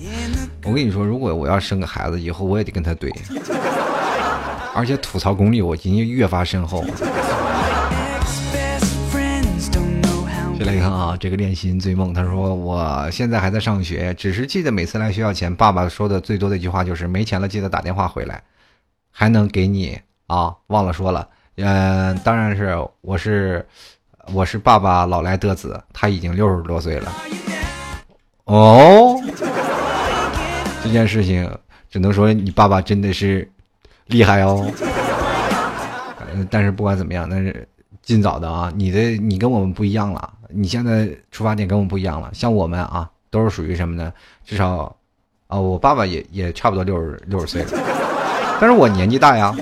[0.65, 3.13] 我跟你说，如果我要生个孩子，以后我也得跟他怼，
[4.75, 6.83] 而且吐槽功力我今天越发深厚。
[10.65, 18.43] 来看啊，这个恋心追梦，他说我现在还在上学，只是记得每次来学校前，爸爸说的最多的一句话就是没钱了记得打电话回来，
[19.11, 23.67] 还能给你啊，忘了说了，嗯，当然是我是
[24.33, 27.13] 我是爸爸老来得子，他已经六十多岁了，
[28.45, 29.17] 哦，
[30.83, 31.51] 这件事情
[31.91, 33.51] 只能说你爸爸真的是
[34.07, 34.67] 厉害哦，
[36.51, 37.69] 但是不管怎么样，但是。
[38.03, 42.31] 尽早的啊，你的你跟我们不一样了，你现在出发点跟我们不一样了。
[42.33, 44.13] 像我们啊，都是属于什么呢？
[44.45, 44.95] 至少，
[45.47, 47.71] 啊，我爸爸也也差不多六十六十岁了，
[48.61, 49.55] 但是我年纪大呀，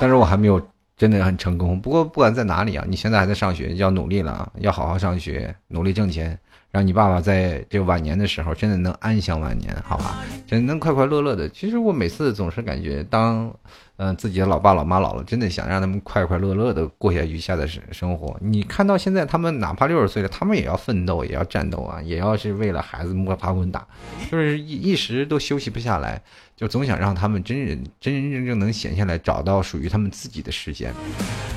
[0.00, 0.60] 但是我还没有
[0.96, 1.80] 真的很成功。
[1.80, 6.38] 不过不管在哪里啊，你现在还在上学，要努力了啊，要好好上学，努力挣钱，
[6.70, 10.16] 让你爸爸在这晚年的时候真的能安享晚年，好吧？
[10.46, 11.48] 真能快快乐乐的。
[11.48, 13.52] 其实我每次总是感觉当。
[13.96, 18.36] 嗯，自己的老爸老妈老了，真的想让他们快快乐乐的过下余下的生生活。
[18.40, 23.86] 你看到现在他们哪怕六十岁了，他们也要奋斗，也要战斗啊，也要是为了孩子摸爬滚打，
[24.28, 26.20] 就是一一时都休息不下来，
[26.56, 30.92] 就总想让他们真人真真正正能闲下来，找到属于他们自己的时间。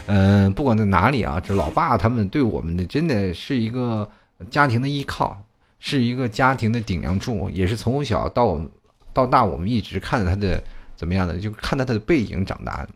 [0.06, 4.08] 嗯，不管在哪里啊，这老爸他们对我们的真的是一个
[4.52, 5.36] 家庭的依靠，
[5.80, 8.70] 是一个家庭的顶梁柱，也是从小到我们
[9.12, 10.64] 到大我们一直看着他的。
[10.98, 11.38] 怎么样的？
[11.38, 12.90] 就看到他的背影长大的，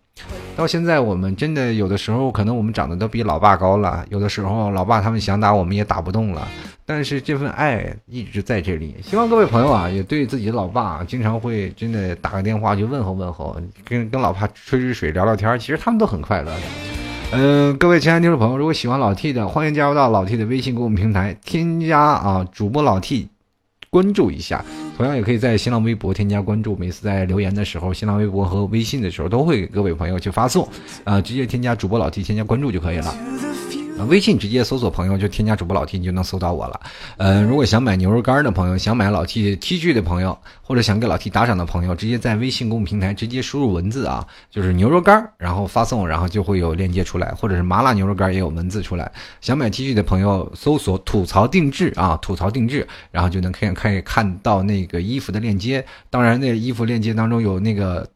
[0.58, 6.48] 到现在我们真的有的时候可能我们长得都比老爸高了，有的时候老爸他们想打我们也打不动了，
[6.86, 8.96] 但是这份爱一直在这里。
[9.04, 16.62] 希望各位朋友啊，也对自己的老爸经常会真的打个电话去问候问候，跟跟老爸吹吹水聊聊天，其实他们都很快乐的。
[17.34, 23.30] 嗯，各位亲爱的听众朋友，如果喜欢老 T 的，欢迎加入到老 T 的微信公众平台，添加啊主播老 T。
[23.92, 24.64] 关注一下，
[24.96, 26.78] 同样也可以在新浪微博添加关注。
[26.78, 30.66] 每次在留言的时候，新浪微博和微信的时候，都会给各位朋友去发送，
[31.04, 33.14] 啊，直接添加主播老 T，添加关注就可以了。
[34.08, 36.82] 微信直接搜索朋友就添加主播老 T，你就能搜到我了。
[37.18, 49.10] 呃，如果想买牛肉干的朋友，想买老 T T 恤的朋友，或者想给老 T 打赏的朋友，直接在微信公众平台直接输入文字啊，就是牛肉干，然后发送，然后就会有链接出来，或者是麻辣牛肉干也有文字出来。
[49.40, 55.86] 想买 T 恤的朋友，搜索吐槽定制啊，吐槽定制，然后就能看可以看到那个衣服的链接。
[56.10, 58.08] 当然，那衣服链接当中有那个。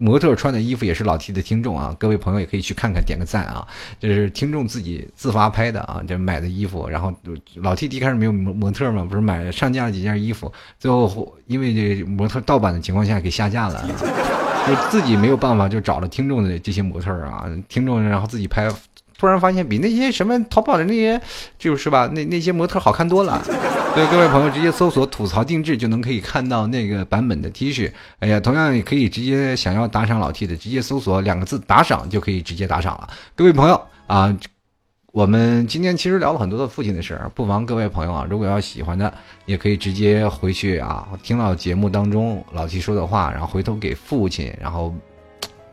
[0.00, 3.68] 模特穿的衣服也是老 T 的听众啊，各位朋友也可以去看看，点个赞啊。
[4.00, 7.12] 这是听众自己自发拍的啊，这买的衣服，然后
[7.56, 13.86] 老 T 一开始没有模模特嘛，不是买上架了几件衣服，最后因为这模特盗版的情况下给下架了，
[14.66, 18.70] 就自己没有办法，就找了听众的这些模特啊，听众然后自己拍。
[19.20, 21.20] 突然发现比那些什么淘宝的那些，
[21.58, 23.38] 就是吧，那那些模特好看多了。
[23.44, 23.52] 所
[24.02, 27.92] 以各位朋友直接搜索“吐槽定制”就能可以看到那个版本的 T 恤。
[28.20, 33.10] 哎呀，同样也可以直接想要打赏老 T 的，直接搜索两个字“打赏”就可以直接打赏了。
[33.36, 34.34] 各位朋友啊，
[35.12, 39.12] 我们今天其实聊了很多的父亲的事儿，不妨各位朋友啊，如果要喜欢的，
[39.44, 44.94] 也可以直接回去啊，听到节目当中老 T 说的话，然后回头给父亲，然后。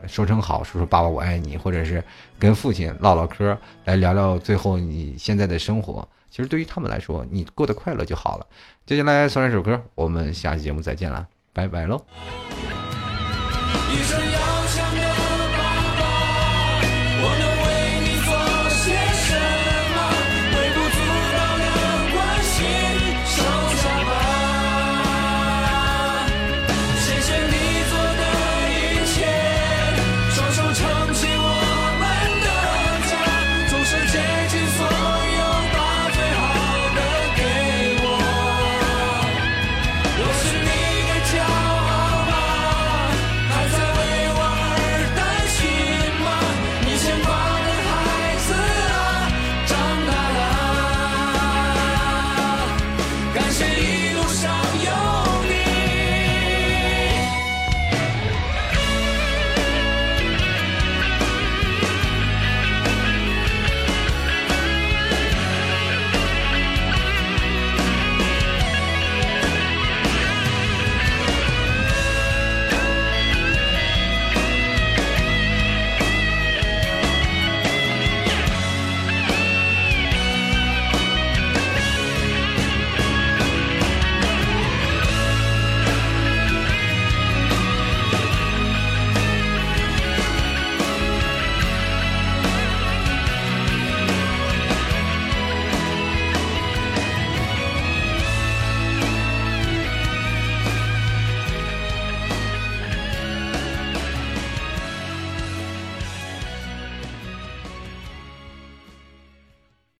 [0.05, 2.03] 说声好，说说爸爸我爱你，或者是
[2.37, 6.07] 跟父亲唠唠嗑，来聊聊最后你现在的生活。
[6.29, 8.45] 其实对于他们来说，你过得快乐就好了。
[8.85, 11.99] 接下来送一首歌，我们下期节目再见了，拜拜喽。
[13.89, 14.56] 一路上